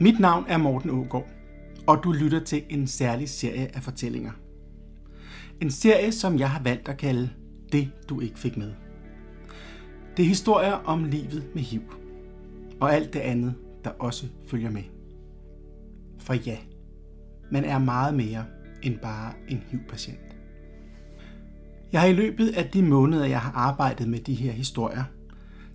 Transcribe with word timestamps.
Mit 0.00 0.20
navn 0.20 0.44
er 0.48 0.58
Morten 0.58 0.90
Ågaard, 0.90 1.28
og 1.86 2.00
du 2.04 2.12
lytter 2.12 2.40
til 2.40 2.62
en 2.68 2.86
særlig 2.86 3.28
serie 3.28 3.76
af 3.76 3.82
fortællinger. 3.82 4.32
En 5.60 5.70
serie, 5.70 6.12
som 6.12 6.38
jeg 6.38 6.50
har 6.50 6.62
valgt 6.62 6.88
at 6.88 6.96
kalde 6.96 7.30
Det, 7.72 7.90
du 8.08 8.20
ikke 8.20 8.38
fik 8.38 8.56
med. 8.56 8.72
Det 10.16 10.22
er 10.22 10.28
historier 10.28 10.72
om 10.72 11.04
livet 11.04 11.46
med 11.54 11.62
HIV, 11.62 11.82
og 12.80 12.94
alt 12.94 13.12
det 13.12 13.20
andet, 13.20 13.54
der 13.84 13.90
også 13.90 14.26
følger 14.46 14.70
med. 14.70 14.82
For 16.18 16.34
ja, 16.34 16.56
man 17.50 17.64
er 17.64 17.78
meget 17.78 18.14
mere 18.14 18.44
end 18.82 18.98
bare 18.98 19.32
en 19.48 19.62
HIV-patient. 19.70 20.36
Jeg 21.92 22.00
har 22.00 22.08
i 22.08 22.12
løbet 22.12 22.48
af 22.48 22.70
de 22.70 22.82
måneder, 22.82 23.24
jeg 23.24 23.40
har 23.40 23.52
arbejdet 23.52 24.08
med 24.08 24.18
de 24.18 24.34
her 24.34 24.52
historier, 24.52 25.04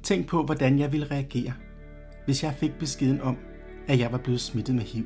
tænkt 0.03 0.27
på, 0.27 0.43
hvordan 0.43 0.79
jeg 0.79 0.91
ville 0.91 1.11
reagere, 1.11 1.53
hvis 2.25 2.43
jeg 2.43 2.53
fik 2.53 2.71
beskeden 2.79 3.21
om, 3.21 3.37
at 3.87 3.99
jeg 3.99 4.11
var 4.11 4.17
blevet 4.17 4.41
smittet 4.41 4.75
med 4.75 4.83
HIV. 4.83 5.05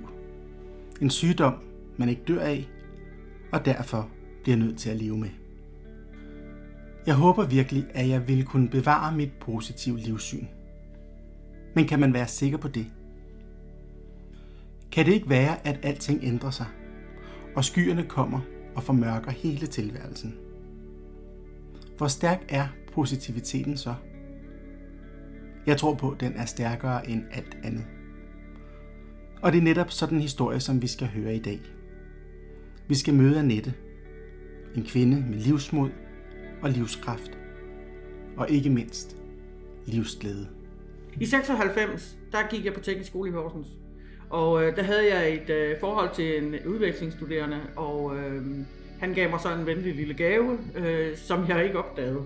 En 1.01 1.09
sygdom, 1.09 1.53
man 1.97 2.09
ikke 2.09 2.21
dør 2.27 2.41
af, 2.41 2.67
og 3.51 3.65
derfor 3.65 4.09
bliver 4.43 4.57
nødt 4.57 4.77
til 4.77 4.89
at 4.89 4.97
leve 4.97 5.17
med. 5.17 5.29
Jeg 7.05 7.15
håber 7.15 7.45
virkelig, 7.45 7.85
at 7.93 8.09
jeg 8.09 8.27
vil 8.27 8.45
kunne 8.45 8.69
bevare 8.69 9.15
mit 9.15 9.31
positive 9.39 9.97
livssyn. 9.97 10.45
Men 11.75 11.87
kan 11.87 11.99
man 11.99 12.13
være 12.13 12.27
sikker 12.27 12.57
på 12.57 12.67
det? 12.67 12.87
Kan 14.91 15.05
det 15.05 15.13
ikke 15.13 15.29
være, 15.29 15.67
at 15.67 15.79
alting 15.83 16.19
ændrer 16.23 16.49
sig, 16.49 16.65
og 17.55 17.65
skyerne 17.65 18.03
kommer 18.03 18.39
og 18.75 18.83
formørker 18.83 19.31
hele 19.31 19.67
tilværelsen? 19.67 20.35
Hvor 21.97 22.07
stærk 22.07 22.45
er 22.49 22.67
positiviteten 22.93 23.77
så? 23.77 23.93
Jeg 25.65 25.77
tror 25.77 25.93
på, 25.93 26.09
at 26.09 26.19
den 26.19 26.33
er 26.33 26.45
stærkere 26.45 27.09
end 27.09 27.23
alt 27.31 27.57
andet. 27.63 27.85
Og 29.41 29.51
det 29.51 29.57
er 29.57 29.63
netop 29.63 29.91
sådan 29.91 30.17
en 30.17 30.21
historie, 30.21 30.59
som 30.59 30.81
vi 30.81 30.87
skal 30.87 31.07
høre 31.07 31.35
i 31.35 31.39
dag. 31.39 31.59
Vi 32.87 32.95
skal 32.95 33.13
møde 33.13 33.39
Annette, 33.39 33.73
en 34.75 34.83
kvinde 34.83 35.25
med 35.29 35.39
livsmod 35.39 35.89
og 36.61 36.69
livskraft, 36.69 37.37
og 38.37 38.49
ikke 38.49 38.69
mindst 38.69 39.17
livsglæde. 39.85 40.47
I 41.19 41.25
96, 41.25 42.17
der 42.31 42.37
gik 42.49 42.65
jeg 42.65 42.73
på 42.73 42.79
teknisk 42.79 43.09
skole 43.09 43.29
i 43.29 43.33
Horsens, 43.33 43.67
og 44.29 44.63
øh, 44.63 44.75
der 44.75 44.83
havde 44.83 45.15
jeg 45.15 45.33
et 45.33 45.49
øh, 45.49 45.79
forhold 45.79 46.09
til 46.15 46.43
en 46.43 46.55
udvekslingsstuderende, 46.65 47.59
og 47.75 48.17
øh, 48.17 48.41
han 48.99 49.13
gav 49.13 49.29
mig 49.29 49.39
så 49.39 49.53
en 49.53 49.65
venlig 49.65 49.95
lille 49.95 50.13
gave, 50.13 50.59
øh, 50.75 51.17
som 51.17 51.47
jeg 51.47 51.65
ikke 51.65 51.79
opdagede. 51.79 52.23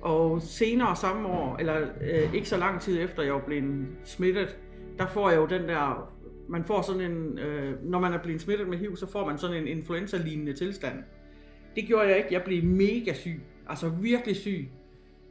Og 0.00 0.42
senere 0.42 0.96
samme 0.96 1.28
år, 1.28 1.56
eller 1.60 1.76
øh, 2.00 2.34
ikke 2.34 2.48
så 2.48 2.56
lang 2.56 2.80
tid 2.80 3.02
efter 3.02 3.22
jeg 3.22 3.34
var 3.34 3.40
blevet 3.46 3.86
smittet, 4.04 4.56
der 4.98 5.06
får 5.06 5.30
jeg 5.30 5.36
jo 5.36 5.46
den 5.46 5.68
der, 5.68 6.10
man 6.48 6.64
får 6.64 6.82
sådan 6.82 7.00
en, 7.00 7.38
øh, 7.38 7.84
når 7.84 8.00
man 8.00 8.12
er 8.12 8.22
blevet 8.22 8.40
smittet 8.40 8.68
med 8.68 8.78
HIV, 8.78 8.96
så 8.96 9.06
får 9.06 9.26
man 9.26 9.38
sådan 9.38 9.56
en 9.56 9.68
influenza-lignende 9.68 10.52
tilstand. 10.52 11.04
Det 11.76 11.86
gjorde 11.86 12.08
jeg 12.08 12.16
ikke, 12.16 12.32
jeg 12.32 12.42
blev 12.44 12.64
mega 12.64 13.12
syg, 13.12 13.40
altså 13.68 13.88
virkelig 13.88 14.36
syg. 14.36 14.68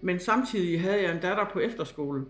Men 0.02 0.20
samtidig 0.20 0.82
havde 0.82 1.04
jeg 1.04 1.16
en 1.16 1.22
datter 1.22 1.46
på 1.54 1.60
efterskole, 1.60 2.26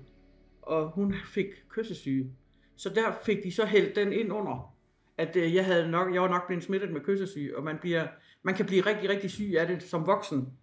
og 0.62 0.90
hun 0.90 1.16
fik 1.26 1.46
kyssesyge. 1.70 2.32
Så 2.76 2.90
der 2.90 3.12
fik 3.24 3.44
de 3.44 3.52
så 3.52 3.66
hældt 3.66 3.96
den 3.96 4.14
ind 4.14 4.34
under, 4.34 4.76
at 5.18 5.36
øh, 5.36 5.56
jeg, 5.56 5.66
havde 5.66 5.92
nok, 5.92 6.14
jeg 6.14 6.22
var 6.22 6.30
nok 6.30 6.48
blevet 6.48 6.64
smittet 6.64 6.92
med 6.92 7.02
kyssesyge, 7.02 7.58
og 7.58 7.64
man, 7.64 7.78
bliver, 7.82 8.08
man 8.44 8.56
kan 8.56 8.66
blive 8.66 8.82
rigtig, 8.82 9.10
rigtig 9.10 9.32
syg 9.32 9.54
af 9.58 9.68
det 9.68 9.84
som 9.84 10.08
voksen, 10.08 10.54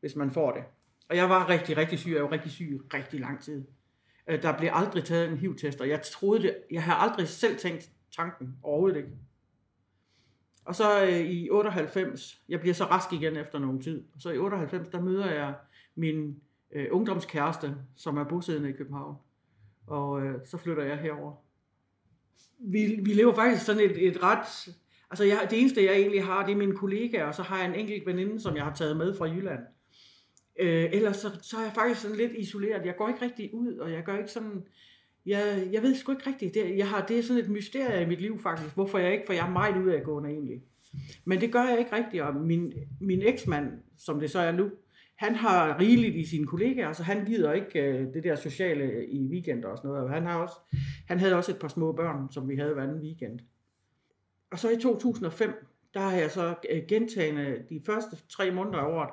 hvis 0.00 0.16
man 0.16 0.30
får 0.30 0.52
det. 0.52 0.62
Og 1.08 1.16
jeg 1.16 1.28
var 1.28 1.48
rigtig, 1.48 1.76
rigtig 1.76 1.98
syg, 1.98 2.10
jeg 2.10 2.22
var 2.22 2.32
rigtig 2.32 2.50
syg 2.50 2.80
rigtig 2.94 3.20
lang 3.20 3.42
tid. 3.42 3.64
Øh, 4.28 4.42
der 4.42 4.58
blev 4.58 4.70
aldrig 4.72 5.04
taget 5.04 5.28
en 5.28 5.38
HIV-test, 5.38 5.80
og 5.80 5.88
jeg 5.88 6.02
troede 6.02 6.42
det, 6.42 6.56
jeg 6.70 6.82
har 6.82 6.94
aldrig 6.94 7.28
selv 7.28 7.58
tænkt 7.58 7.90
tanken, 8.16 8.56
overhovedet 8.62 8.96
ikke. 8.96 9.10
Og 10.64 10.74
så 10.74 11.04
øh, 11.04 11.20
i 11.20 11.50
98, 11.50 12.42
jeg 12.48 12.60
bliver 12.60 12.74
så 12.74 12.84
rask 12.84 13.12
igen 13.12 13.36
efter 13.36 13.58
nogen 13.58 13.82
tid, 13.82 14.04
og 14.14 14.20
så 14.20 14.30
i 14.30 14.38
98, 14.38 14.88
der 14.88 15.00
møder 15.00 15.30
jeg 15.30 15.54
min 15.94 16.36
øh, 16.72 16.86
ungdomskæreste, 16.90 17.76
som 17.96 18.16
er 18.16 18.24
bosiddende 18.24 18.68
i 18.68 18.72
København. 18.72 19.16
Og 19.86 20.22
øh, 20.22 20.46
så 20.46 20.58
flytter 20.58 20.82
jeg 20.82 20.98
herover. 20.98 21.34
Vi, 22.58 23.00
vi 23.02 23.12
lever 23.12 23.34
faktisk 23.34 23.64
sådan 23.64 23.90
et, 23.90 24.06
et 24.06 24.22
ret... 24.22 24.74
Altså 25.10 25.24
jeg, 25.24 25.46
det 25.50 25.60
eneste, 25.60 25.84
jeg 25.84 25.94
egentlig 25.94 26.24
har, 26.24 26.46
det 26.46 26.52
er 26.52 26.56
mine 26.56 26.76
kollegaer, 26.76 27.26
og 27.26 27.34
så 27.34 27.42
har 27.42 27.58
jeg 27.58 27.68
en 27.68 27.74
enkelt 27.74 28.06
veninde, 28.06 28.40
som 28.40 28.56
jeg 28.56 28.64
har 28.64 28.74
taget 28.74 28.96
med 28.96 29.14
fra 29.18 29.24
Jylland. 29.24 29.60
Øh, 30.60 30.88
ellers 30.92 31.16
så, 31.16 31.38
så 31.42 31.56
er 31.56 31.62
jeg 31.62 31.72
faktisk 31.74 32.00
sådan 32.00 32.16
lidt 32.16 32.32
isoleret. 32.32 32.86
Jeg 32.86 32.96
går 32.96 33.08
ikke 33.08 33.22
rigtig 33.22 33.54
ud, 33.54 33.76
og 33.76 33.92
jeg 33.92 34.04
gør 34.04 34.18
ikke 34.18 34.30
sådan... 34.30 34.66
Jeg, 35.26 35.68
jeg 35.72 35.82
ved 35.82 35.94
sgu 35.94 36.12
ikke 36.12 36.26
rigtigt. 36.26 36.54
Det, 36.54 36.76
jeg 36.76 36.88
har, 36.88 37.06
det 37.06 37.18
er 37.18 37.22
sådan 37.22 37.42
et 37.42 37.50
mysterie 37.50 38.02
i 38.02 38.08
mit 38.08 38.20
liv 38.20 38.42
faktisk, 38.42 38.74
hvorfor 38.74 38.98
jeg 38.98 39.12
ikke, 39.12 39.24
for 39.26 39.32
jeg 39.32 39.46
er 39.46 39.52
meget 39.52 39.82
ud 39.82 39.90
af 39.90 40.02
gående 40.02 40.30
egentlig. 40.30 40.62
Men 41.24 41.40
det 41.40 41.52
gør 41.52 41.62
jeg 41.62 41.78
ikke 41.78 41.96
rigtigt, 41.96 42.22
og 42.22 42.34
min, 42.34 42.72
min 43.00 43.22
eksmand, 43.22 43.72
som 43.98 44.20
det 44.20 44.30
så 44.30 44.38
er 44.38 44.52
nu, 44.52 44.70
han 45.16 45.34
har 45.34 45.80
rigeligt 45.80 46.16
i 46.16 46.24
sine 46.24 46.46
kollegaer, 46.46 46.92
så 46.92 47.02
han 47.02 47.24
gider 47.24 47.52
ikke 47.52 47.82
øh, 47.82 48.14
det 48.14 48.24
der 48.24 48.36
sociale 48.36 49.06
i 49.06 49.26
weekender 49.26 49.68
og 49.68 49.76
sådan 49.76 49.88
noget. 49.88 50.04
Og 50.04 50.10
han, 50.10 50.26
har 50.26 50.38
også, 50.38 50.54
han 51.08 51.18
havde 51.18 51.34
også 51.34 51.52
et 51.52 51.58
par 51.58 51.68
små 51.68 51.92
børn, 51.92 52.32
som 52.32 52.48
vi 52.48 52.56
havde 52.56 52.74
hver 52.74 52.82
anden 52.82 53.00
weekend. 53.02 53.40
Og 54.50 54.58
så 54.58 54.70
i 54.70 54.76
2005, 54.76 55.50
der 55.94 56.00
har 56.00 56.16
jeg 56.16 56.30
så 56.30 56.54
øh, 56.70 56.82
gentagende 56.88 57.64
de 57.68 57.80
første 57.86 58.16
tre 58.28 58.50
måneder 58.50 58.78
af 58.78 58.92
året, 58.92 59.10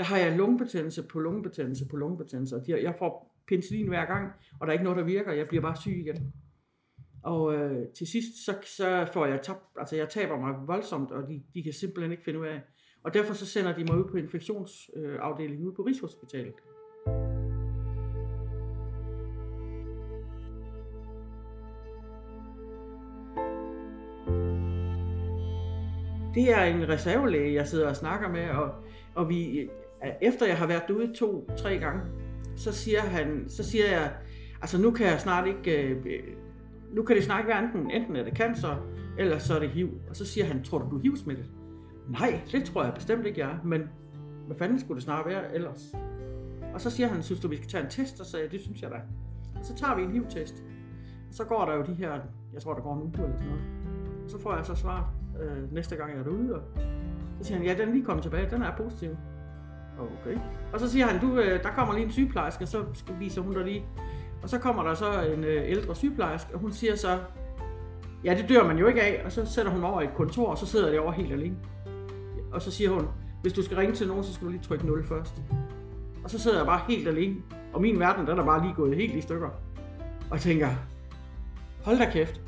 der 0.00 0.06
har 0.06 0.18
jeg 0.18 0.36
lungebetændelse 0.36 1.02
på 1.02 1.20
lungebetændelse 1.20 1.88
på 1.88 1.96
lungebetændelse. 1.96 2.56
Og 2.56 2.64
jeg 2.68 2.94
får 2.98 3.36
penicillin 3.48 3.88
hver 3.88 4.04
gang, 4.04 4.32
og 4.60 4.66
der 4.66 4.66
er 4.66 4.72
ikke 4.72 4.84
noget, 4.84 4.98
der 4.98 5.04
virker. 5.04 5.32
Jeg 5.32 5.48
bliver 5.48 5.62
bare 5.62 5.76
syg 5.76 5.96
igen. 5.96 6.32
Og 7.22 7.54
øh, 7.54 7.88
til 7.88 8.06
sidst, 8.06 8.44
så, 8.44 8.54
så 8.76 9.08
får 9.12 9.26
jeg 9.26 9.40
tabt, 9.42 9.64
altså 9.76 9.96
jeg 9.96 10.08
taber 10.08 10.38
mig 10.38 10.54
voldsomt, 10.66 11.10
og 11.10 11.28
de, 11.28 11.42
de 11.54 11.62
kan 11.62 11.72
simpelthen 11.72 12.12
ikke 12.12 12.24
finde 12.24 12.40
ud 12.40 12.46
af. 12.46 12.60
Og 13.02 13.14
derfor 13.14 13.34
så 13.34 13.46
sender 13.46 13.76
de 13.76 13.84
mig 13.84 13.98
ud 13.98 14.10
på 14.10 14.16
infektionsafdelingen 14.16 15.66
ude 15.66 15.74
på 15.74 15.82
Rigshospitalet. 15.82 16.54
Det 26.34 26.52
er 26.52 26.64
en 26.64 26.88
reservelæge, 26.88 27.54
jeg 27.54 27.66
sidder 27.66 27.88
og 27.88 27.96
snakker 27.96 28.28
med, 28.28 28.50
og, 28.50 28.74
og 29.14 29.28
vi, 29.28 29.68
efter 30.20 30.46
jeg 30.46 30.56
har 30.56 30.66
været 30.66 30.82
derude 30.88 31.14
to-tre 31.14 31.78
gange, 31.78 32.02
så 32.56 32.72
siger, 32.72 33.00
han, 33.00 33.44
så 33.48 33.64
siger 33.64 33.90
jeg, 33.90 34.12
altså 34.60 34.78
nu 34.78 34.90
kan 34.90 35.06
jeg 35.06 35.20
snart 35.20 35.48
ikke, 35.48 35.82
øh, 35.82 36.22
nu 36.92 37.02
kan 37.02 37.16
det 37.16 37.24
snart 37.24 37.40
ikke 37.40 37.48
være 37.48 37.64
enten, 37.64 37.90
enten 37.90 38.16
er 38.16 38.24
det 38.24 38.36
cancer, 38.36 38.86
eller 39.18 39.38
så 39.38 39.54
er 39.54 39.58
det 39.58 39.70
HIV. 39.70 39.90
Og 40.08 40.16
så 40.16 40.26
siger 40.26 40.44
han, 40.44 40.64
tror 40.64 40.78
du, 40.78 40.90
du 40.90 40.96
er 40.96 41.02
HIV-smittet? 41.02 41.50
Nej, 42.08 42.40
det 42.52 42.64
tror 42.64 42.84
jeg 42.84 42.94
bestemt 42.94 43.26
ikke, 43.26 43.40
jeg 43.40 43.50
er, 43.50 43.58
men 43.64 43.82
hvad 44.46 44.56
fanden 44.56 44.80
skulle 44.80 44.96
det 44.96 45.04
snart 45.04 45.26
være 45.26 45.54
ellers? 45.54 45.94
Og 46.74 46.80
så 46.80 46.90
siger 46.90 47.08
han, 47.08 47.22
synes 47.22 47.40
du, 47.40 47.48
vi 47.48 47.56
skal 47.56 47.68
tage 47.68 47.84
en 47.84 47.90
test? 47.90 48.20
Og 48.20 48.26
så 48.26 48.30
sagde 48.30 48.44
jeg, 48.44 48.52
det 48.52 48.60
synes 48.60 48.82
jeg 48.82 48.90
da. 48.90 48.96
Og 49.58 49.64
så 49.64 49.74
tager 49.74 49.96
vi 49.96 50.02
en 50.02 50.10
HIV-test. 50.10 50.64
Og 51.28 51.34
så 51.34 51.44
går 51.44 51.64
der 51.64 51.74
jo 51.74 51.82
de 51.82 51.94
her, 51.94 52.20
jeg 52.52 52.62
tror, 52.62 52.74
der 52.74 52.82
går 52.82 52.94
en 52.94 53.02
uge 53.02 53.12
eller 53.14 53.36
sådan 53.36 53.48
noget. 53.48 53.64
Og 54.24 54.30
så 54.30 54.38
får 54.38 54.56
jeg 54.56 54.64
så 54.66 54.74
svar 54.74 55.12
øh, 55.42 55.72
næste 55.72 55.96
gang, 55.96 56.10
jeg 56.10 56.18
er 56.18 56.24
derude. 56.24 56.54
Og 56.54 56.62
så 57.38 57.44
siger 57.44 57.58
han, 57.58 57.66
ja, 57.66 57.74
den 57.74 57.88
er 57.88 57.92
lige 57.92 58.04
kommet 58.04 58.22
tilbage, 58.22 58.50
den 58.50 58.62
er 58.62 58.76
positiv. 58.76 59.10
Okay. 60.02 60.38
Og 60.72 60.80
så 60.80 60.90
siger 60.90 61.06
han, 61.06 61.20
du, 61.20 61.38
øh, 61.38 61.62
der 61.62 61.68
kommer 61.70 61.94
lige 61.94 62.04
en 62.04 62.12
sygeplejerske, 62.12 62.64
og 62.64 62.68
så 62.68 62.84
viser 63.18 63.42
hun 63.42 63.54
dig 63.54 63.64
lige. 63.64 63.84
Og 64.42 64.48
så 64.48 64.58
kommer 64.58 64.82
der 64.82 64.94
så 64.94 65.22
en 65.36 65.44
øh, 65.44 65.70
ældre 65.70 65.94
sygeplejerske, 65.94 66.54
og 66.54 66.60
hun 66.60 66.72
siger 66.72 66.96
så, 66.96 67.18
ja, 68.24 68.34
det 68.34 68.48
dør 68.48 68.66
man 68.66 68.78
jo 68.78 68.86
ikke 68.86 69.02
af. 69.02 69.22
Og 69.24 69.32
så 69.32 69.46
sætter 69.46 69.72
hun 69.72 69.84
over 69.84 70.00
i 70.00 70.04
et 70.04 70.14
kontor, 70.14 70.46
og 70.46 70.58
så 70.58 70.66
sidder 70.66 70.90
det 70.90 70.98
over 70.98 71.12
helt 71.12 71.32
alene. 71.32 71.56
Og 72.52 72.62
så 72.62 72.70
siger 72.70 72.90
hun, 72.90 73.08
hvis 73.42 73.52
du 73.52 73.62
skal 73.62 73.76
ringe 73.76 73.94
til 73.94 74.08
nogen, 74.08 74.24
så 74.24 74.34
skal 74.34 74.46
du 74.46 74.50
lige 74.50 74.62
trykke 74.62 74.86
0 74.86 75.04
først. 75.04 75.42
Og 76.24 76.30
så 76.30 76.38
sidder 76.38 76.56
jeg 76.56 76.66
bare 76.66 76.80
helt 76.88 77.08
alene. 77.08 77.36
Og 77.72 77.80
min 77.80 77.98
verden, 78.00 78.26
den 78.26 78.38
er 78.38 78.44
bare 78.44 78.62
lige 78.62 78.74
gået 78.74 78.96
helt 78.96 79.14
i 79.14 79.20
stykker. 79.20 79.48
Og 80.30 80.32
jeg 80.32 80.40
tænker, 80.40 80.68
hold 81.84 81.98
da 81.98 82.10
kæft. 82.10 82.40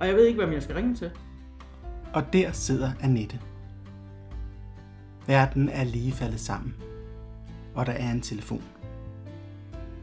Og 0.00 0.06
jeg 0.06 0.16
ved 0.16 0.26
ikke, 0.26 0.38
hvem 0.38 0.52
jeg 0.52 0.62
skal 0.62 0.74
ringe 0.74 0.94
til. 0.94 1.10
Og 2.14 2.32
der 2.32 2.52
sidder 2.52 2.90
Annette. 3.00 3.40
Verden 5.28 5.68
er 5.68 5.84
lige 5.84 6.12
faldet 6.12 6.40
sammen. 6.40 6.74
Og 7.74 7.86
der 7.86 7.92
er 7.92 8.10
en 8.10 8.20
telefon. 8.20 8.62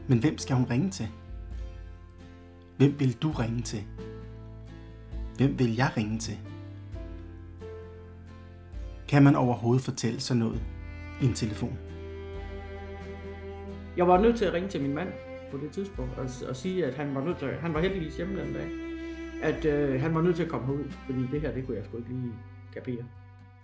Men 0.08 0.18
hvem 0.18 0.38
skal 0.38 0.56
hun 0.56 0.64
ringe 0.70 0.90
til? 0.90 1.08
Hvem 2.76 3.00
vil 3.00 3.22
du 3.22 3.30
ringe 3.30 3.62
til? 3.62 3.84
Hvem 5.36 5.58
vil 5.58 5.76
jeg 5.76 5.90
ringe 5.96 6.18
til? 6.18 6.38
Kan 9.08 9.22
man 9.22 9.36
overhovedet 9.36 9.84
fortælle 9.84 10.20
sådan 10.20 10.38
noget 10.38 10.62
i 11.22 11.24
en 11.24 11.34
telefon? 11.34 11.78
Jeg 13.96 14.08
var 14.08 14.20
nødt 14.20 14.36
til 14.36 14.44
at 14.44 14.52
ringe 14.52 14.68
til 14.68 14.82
min 14.82 14.94
mand 14.94 15.08
på 15.50 15.58
det 15.58 15.70
tidspunkt 15.70 16.18
og, 16.18 16.28
og 16.48 16.56
sige, 16.56 16.86
at 16.86 16.94
han 16.94 17.14
var 17.14 17.24
nødt 17.24 17.38
til, 17.38 17.48
han 17.48 17.74
var 17.74 17.80
heldigvis 17.80 18.16
hjemme 18.16 18.40
den 18.40 18.52
dag, 18.52 18.68
at 19.42 19.64
øh, 19.64 20.00
han 20.00 20.14
var 20.14 20.22
nødt 20.22 20.36
til 20.36 20.42
at 20.42 20.48
komme 20.50 20.74
ud, 20.74 20.84
fordi 20.90 21.26
det 21.32 21.40
her, 21.40 21.54
det 21.54 21.66
kunne 21.66 21.76
jeg 21.76 21.84
sgu 21.84 21.96
ikke 21.96 22.08
lige 22.08 22.32
kapere. 22.74 23.04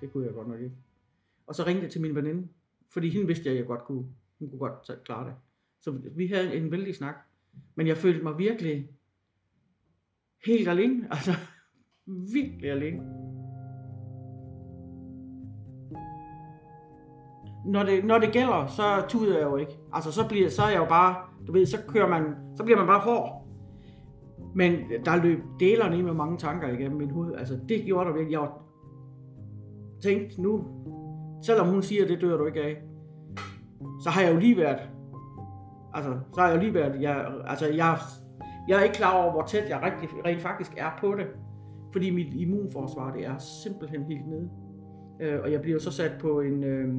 Det 0.01 0.13
kunne 0.13 0.27
jeg 0.27 0.35
godt 0.35 0.49
nok 0.49 0.61
ikke. 0.61 0.77
Og 1.47 1.55
så 1.55 1.67
ringte 1.67 1.83
jeg 1.83 1.91
til 1.91 2.01
min 2.01 2.15
veninde, 2.15 2.49
fordi 2.93 3.09
hende 3.09 3.27
vidste 3.27 3.45
jeg, 3.45 3.53
at 3.53 3.59
jeg 3.59 3.67
godt 3.67 3.85
kunne, 3.85 4.05
hun 4.39 4.51
kunne 4.51 4.59
godt 4.59 5.05
klare 5.05 5.27
det. 5.27 5.35
Så 5.81 5.91
vi 6.17 6.27
havde 6.27 6.57
en 6.57 6.71
vældig 6.71 6.95
snak. 6.95 7.15
Men 7.75 7.87
jeg 7.87 7.97
følte 7.97 8.23
mig 8.23 8.39
virkelig 8.39 8.89
helt 10.47 10.69
alene. 10.69 11.07
Altså, 11.11 11.33
virkelig 12.07 12.71
alene. 12.71 13.03
Når 17.67 17.83
det, 17.83 18.05
når 18.05 18.19
det 18.19 18.33
gælder, 18.33 18.67
så 18.67 19.05
tuder 19.09 19.39
jeg 19.39 19.47
jo 19.47 19.57
ikke. 19.57 19.79
Altså, 19.93 20.13
så, 20.13 20.29
bliver, 20.29 20.49
så 20.49 20.63
er 20.63 20.71
jeg 20.71 20.79
jo 20.79 20.85
bare, 20.85 21.17
du 21.47 21.53
ved, 21.53 21.67
så 21.67 21.79
kører 21.89 22.09
man, 22.09 22.35
så 22.57 22.65
bliver 22.65 22.79
man 22.79 22.87
bare 22.87 23.01
hård. 23.01 23.49
Men 24.55 24.73
der 25.05 25.23
løb 25.23 25.39
delerne 25.61 25.99
i 25.99 26.03
med 26.03 26.15
mange 26.15 26.39
tanker 26.39 26.69
igennem 26.69 26.99
min 26.99 27.11
hoved. 27.11 27.35
Altså, 27.35 27.61
det 27.69 27.85
gjorde 27.85 28.11
der 28.11 28.17
virkelig. 28.17 28.33
Jeg 28.33 28.49
tænkte 30.03 30.43
nu, 30.43 30.65
selvom 31.43 31.69
hun 31.69 31.83
siger, 31.83 32.07
det 32.07 32.21
dør 32.21 32.37
du 32.37 32.47
ikke 32.47 32.63
af, 32.63 32.83
så 34.05 34.11
har 34.11 34.23
jeg 34.23 34.35
jo 34.35 34.39
lige 34.39 34.57
været, 34.57 34.91
altså, 35.95 36.19
så 36.35 36.41
har 36.41 36.49
jeg 36.49 36.57
jo 36.57 36.61
lige 36.61 36.75
været, 36.75 37.03
jeg, 37.03 37.33
altså, 37.47 37.67
jeg, 37.67 37.97
jeg 38.69 38.79
er 38.79 38.83
ikke 38.83 38.97
klar 38.97 39.23
over, 39.23 39.33
hvor 39.33 39.43
tæt 39.43 39.69
jeg 39.69 39.83
rigtig, 39.83 40.25
rent 40.27 40.41
faktisk 40.41 40.73
er 40.77 40.91
på 41.01 41.15
det. 41.15 41.27
Fordi 41.93 42.11
mit 42.11 42.35
immunforsvar, 42.35 43.13
det 43.13 43.27
er 43.27 43.39
simpelthen 43.39 44.03
helt 44.03 44.29
nede. 44.29 44.51
Øh, 45.21 45.41
og 45.43 45.53
jeg 45.53 45.61
bliver 45.63 45.79
så 45.79 45.91
sat 45.91 46.13
på 46.21 46.41
en, 46.41 46.65
øh, 46.65 46.95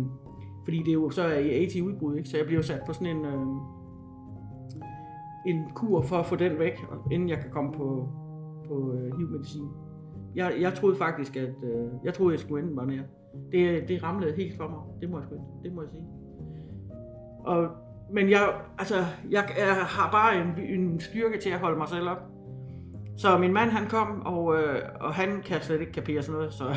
fordi 0.64 0.78
det 0.78 0.88
er 0.88 0.94
jo 0.94 1.10
så 1.10 1.22
er 1.22 1.40
i 1.40 1.64
AT 1.64 1.82
udbrud, 1.82 2.16
ikke? 2.16 2.30
så 2.30 2.38
jeg 2.38 2.46
bliver 2.46 2.62
sat 2.62 2.82
på 2.86 2.94
sådan 2.94 3.18
en, 3.18 3.26
øh, 3.26 3.46
en 5.46 5.64
kur 5.76 6.02
for 6.02 6.16
at 6.16 6.26
få 6.26 6.36
den 6.36 6.60
væk, 6.60 6.78
inden 7.12 7.30
jeg 7.30 7.38
kan 7.38 7.52
komme 7.52 7.72
på, 7.72 8.10
på 8.68 8.94
øh, 8.94 9.18
HIV-medicin. 9.18 9.68
Jeg, 10.36 10.54
jeg 10.60 10.74
troede 10.74 10.96
faktisk, 10.96 11.36
at 11.36 11.56
øh, 11.64 11.88
jeg 12.04 12.14
troede, 12.14 12.34
jeg 12.34 12.40
skulle 12.40 12.64
ende 12.64 12.76
bare 12.76 12.88
nær. 12.88 13.04
Det, 13.52 13.88
det 13.88 14.04
ramlede 14.04 14.36
helt 14.36 14.58
for 14.58 14.68
mig. 14.68 14.80
Det 15.02 15.10
må 15.10 15.20
jeg, 15.20 15.28
det 15.64 15.74
må 15.74 15.82
jeg 15.82 15.90
sige. 15.92 16.04
Og, 17.40 17.68
men 18.12 18.30
jeg, 18.30 18.54
altså, 18.80 18.96
jeg, 19.30 19.44
jeg 19.58 19.76
har 19.76 20.12
bare 20.12 20.42
en, 20.42 20.80
en 20.80 21.00
styrke 21.00 21.40
til 21.40 21.50
at 21.50 21.60
holde 21.60 21.78
mig 21.78 21.88
selv 21.88 22.10
op. 22.10 22.22
Så 23.18 23.38
min 23.38 23.54
mand 23.54 23.70
han 23.70 23.90
kom, 23.90 24.22
og, 24.26 24.56
øh, 24.56 24.82
og 25.00 25.14
han 25.14 25.42
kan 25.46 25.62
slet 25.62 25.82
ikke 25.82 25.92
kapere 25.92 26.22
sådan 26.22 26.38
noget. 26.38 26.54
Så, 26.54 26.64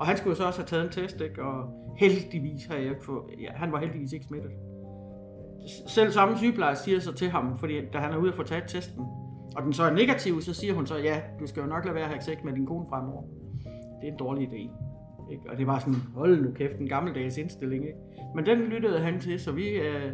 og 0.00 0.06
han 0.06 0.16
skulle 0.16 0.36
så 0.36 0.46
også 0.46 0.60
have 0.60 0.66
taget 0.66 0.84
en 0.84 0.90
test, 0.90 1.20
ikke? 1.20 1.42
og 1.42 1.84
heldigvis 1.96 2.66
har 2.66 2.74
jeg 2.74 2.84
ikke 2.84 3.04
fået, 3.04 3.22
ja, 3.40 3.52
han 3.52 3.72
var 3.72 3.78
heldigvis 3.78 4.12
ikke 4.12 4.26
smittet. 4.26 4.50
Selv 5.86 6.10
samme 6.10 6.38
sygeplejerske 6.38 6.84
siger 6.84 7.00
så 7.00 7.12
til 7.12 7.30
ham, 7.30 7.58
fordi 7.58 7.74
da 7.92 7.98
han 7.98 8.12
er 8.12 8.16
ude 8.16 8.28
at 8.28 8.34
få 8.34 8.42
taget 8.42 8.64
testen, 8.68 9.04
og 9.56 9.62
den 9.62 9.72
så 9.72 9.82
er 9.82 9.90
negativ, 9.90 10.40
så 10.40 10.54
siger 10.54 10.74
hun 10.74 10.86
så, 10.86 10.96
ja, 10.96 11.20
du 11.40 11.46
skal 11.46 11.60
jo 11.60 11.66
nok 11.66 11.84
lade 11.84 11.94
være 11.94 12.04
at 12.04 12.10
have 12.10 12.22
sex 12.22 12.36
med 12.44 12.52
din 12.52 12.66
kone 12.66 12.86
fremover. 12.88 13.22
Det 14.00 14.08
er 14.08 14.12
en 14.12 14.18
dårlig 14.18 14.48
idé. 14.48 14.70
Ikke? 15.30 15.50
Og 15.50 15.58
det 15.58 15.66
var 15.66 15.78
sådan, 15.78 16.00
hold 16.14 16.42
nu 16.42 16.50
kæft, 16.50 16.78
en 16.78 16.88
gammeldags 16.88 17.38
indstilling. 17.38 17.86
Ikke? 17.86 17.98
Men 18.34 18.46
den 18.46 18.58
lyttede 18.58 18.98
han 18.98 19.20
til, 19.20 19.40
så 19.40 19.52
vi, 19.52 19.68
øh, 19.68 20.12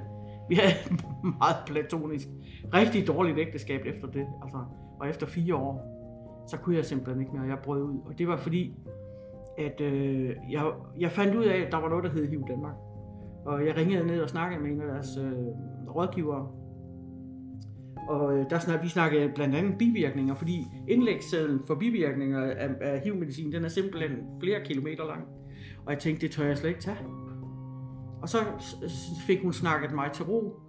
vi 0.48 0.54
havde 0.54 0.74
meget 1.38 1.56
platonisk, 1.66 2.28
rigtig 2.74 3.06
dårligt 3.06 3.38
ægteskab 3.38 3.80
efter 3.86 4.06
det. 4.06 4.26
Altså, 4.42 4.64
og 5.00 5.08
efter 5.08 5.26
fire 5.26 5.54
år, 5.54 6.00
så 6.48 6.56
kunne 6.56 6.76
jeg 6.76 6.84
simpelthen 6.84 7.20
ikke 7.20 7.32
mere, 7.32 7.48
jeg 7.48 7.58
brød 7.58 7.82
ud. 7.82 7.98
Og 8.06 8.18
det 8.18 8.28
var 8.28 8.36
fordi, 8.36 8.74
at 9.58 9.80
øh, 9.80 10.36
jeg, 10.50 10.72
jeg 10.98 11.10
fandt 11.10 11.34
ud 11.34 11.44
af, 11.44 11.58
at 11.58 11.72
der 11.72 11.78
var 11.78 11.88
noget, 11.88 12.04
der 12.04 12.10
hed 12.10 12.28
HIV 12.28 12.48
Danmark. 12.48 12.74
Og 13.44 13.66
jeg 13.66 13.76
ringede 13.76 14.06
ned 14.06 14.20
og 14.22 14.28
snakkede 14.28 14.62
med 14.62 14.70
en 14.70 14.80
af 14.80 14.86
deres 14.86 15.16
øh, 15.16 15.32
rådgivere. 15.94 16.48
Og 18.10 18.38
øh, 18.38 18.50
der 18.50 18.58
snak, 18.58 18.82
vi 18.82 18.88
snakkede 18.88 19.32
blandt 19.34 19.54
andet 19.54 19.78
bivirkninger, 19.78 20.34
fordi 20.34 20.66
indlægssedlen 20.88 21.60
for 21.66 21.74
bivirkninger 21.74 22.42
af, 22.42 22.68
af 22.80 23.00
HIV-medicin, 23.00 23.52
den 23.52 23.64
er 23.64 23.68
simpelthen 23.68 24.18
flere 24.40 24.64
kilometer 24.64 25.06
lang. 25.06 25.24
Og 25.86 25.92
jeg 25.92 25.98
tænkte, 25.98 26.26
det 26.26 26.34
tør 26.34 26.44
jeg 26.44 26.58
slet 26.58 26.68
ikke 26.68 26.80
tage. 26.80 26.98
Og 28.22 28.28
så 28.28 28.38
fik 29.26 29.42
hun 29.42 29.52
snakket 29.52 29.92
mig 29.92 30.10
til 30.12 30.24
ro, 30.24 30.60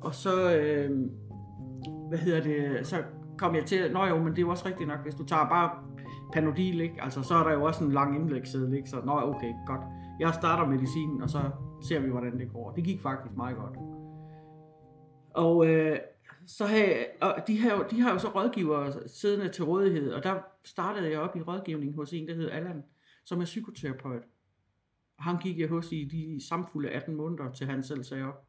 og 0.00 0.14
så, 0.14 0.56
øh, 0.56 0.90
hvad 2.08 2.18
hedder 2.18 2.42
det, 2.42 2.86
så 2.86 2.96
kom 3.38 3.54
jeg 3.54 3.64
til, 3.64 3.92
nå 3.92 4.04
jo, 4.04 4.18
men 4.18 4.26
det 4.26 4.38
er 4.38 4.42
jo 4.42 4.50
også 4.50 4.66
rigtigt 4.66 4.88
nok, 4.88 5.02
hvis 5.02 5.14
du 5.14 5.24
tager 5.24 5.48
bare 5.48 5.70
Panodil, 6.32 6.80
ikke? 6.80 6.94
Altså, 7.02 7.22
så 7.22 7.34
er 7.34 7.42
der 7.42 7.52
jo 7.52 7.64
også 7.64 7.84
en 7.84 7.92
lang 7.92 8.16
indlægssædel, 8.16 8.74
ikke? 8.74 8.90
Så, 8.90 8.96
nå, 9.04 9.12
okay, 9.12 9.52
godt. 9.66 9.80
Jeg 10.20 10.34
starter 10.34 10.70
medicinen, 10.70 11.22
og 11.22 11.30
så 11.30 11.40
ser 11.82 12.00
vi, 12.00 12.08
hvordan 12.08 12.38
det 12.38 12.52
går. 12.52 12.70
Det 12.70 12.84
gik 12.84 13.00
faktisk 13.00 13.36
meget 13.36 13.56
godt. 13.56 13.76
Og 15.34 15.66
øh, 15.66 15.98
så 16.56 16.66
havde, 16.66 17.06
og 17.20 17.42
de, 17.46 17.58
har, 17.58 17.88
de 17.90 18.00
har 18.00 18.12
jo 18.12 18.18
så 18.18 18.28
rådgivere 18.28 19.08
siddende 19.08 19.48
til 19.48 19.64
rådighed, 19.64 20.12
og 20.12 20.22
der 20.22 20.40
startede 20.64 21.10
jeg 21.10 21.18
op 21.18 21.36
i 21.36 21.40
rådgivning 21.40 21.94
hos 21.94 22.12
en, 22.12 22.28
der 22.28 22.34
hedder 22.34 22.50
Allan, 22.50 22.82
som 23.24 23.40
er 23.40 23.44
psykoterapeut. 23.44 24.22
Og 25.18 25.24
ham 25.24 25.38
gik 25.38 25.58
jeg 25.58 25.68
hos 25.68 25.92
i 25.92 26.04
de 26.04 26.46
samfulde 26.48 26.88
18 26.88 27.14
måneder, 27.14 27.52
til 27.52 27.66
han 27.66 27.82
selv 27.82 28.04
sagde 28.04 28.24
op. 28.24 28.46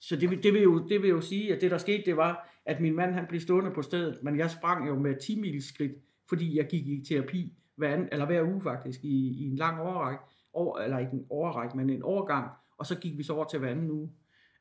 Så 0.00 0.16
det, 0.16 0.42
det, 0.42 0.52
vil 0.52 0.62
jo, 0.62 0.88
det 0.88 1.02
vil 1.02 1.10
jo 1.10 1.20
sige, 1.20 1.54
at 1.54 1.60
det 1.60 1.70
der 1.70 1.78
skete, 1.78 2.02
det 2.06 2.16
var, 2.16 2.60
at 2.66 2.80
min 2.80 2.96
mand 2.96 3.14
han 3.14 3.26
blev 3.28 3.40
stående 3.40 3.70
på 3.70 3.82
stedet, 3.82 4.18
men 4.22 4.38
jeg 4.38 4.50
sprang 4.50 4.88
jo 4.88 4.98
med 4.98 5.20
10 5.20 5.40
mil 5.40 5.62
skridt, 5.62 5.92
fordi 6.28 6.56
jeg 6.56 6.66
gik 6.66 6.86
i 6.86 7.04
terapi 7.08 7.52
hver, 7.76 7.92
anden, 7.92 8.08
eller 8.12 8.26
hver 8.26 8.42
uge 8.42 8.62
faktisk, 8.62 9.04
i, 9.04 9.28
i 9.28 9.44
en 9.50 9.56
lang 9.56 9.80
overrække, 9.80 10.24
over, 10.52 10.78
eller 10.78 10.98
ikke 10.98 11.12
en 11.12 11.26
overrække, 11.30 11.76
men 11.76 11.90
en 11.90 12.02
overgang, 12.02 12.50
og 12.78 12.86
så 12.86 12.98
gik 12.98 13.18
vi 13.18 13.22
så 13.22 13.32
over 13.32 13.44
til 13.44 13.58
hver 13.58 13.70
anden 13.70 13.90
uge. 13.90 14.10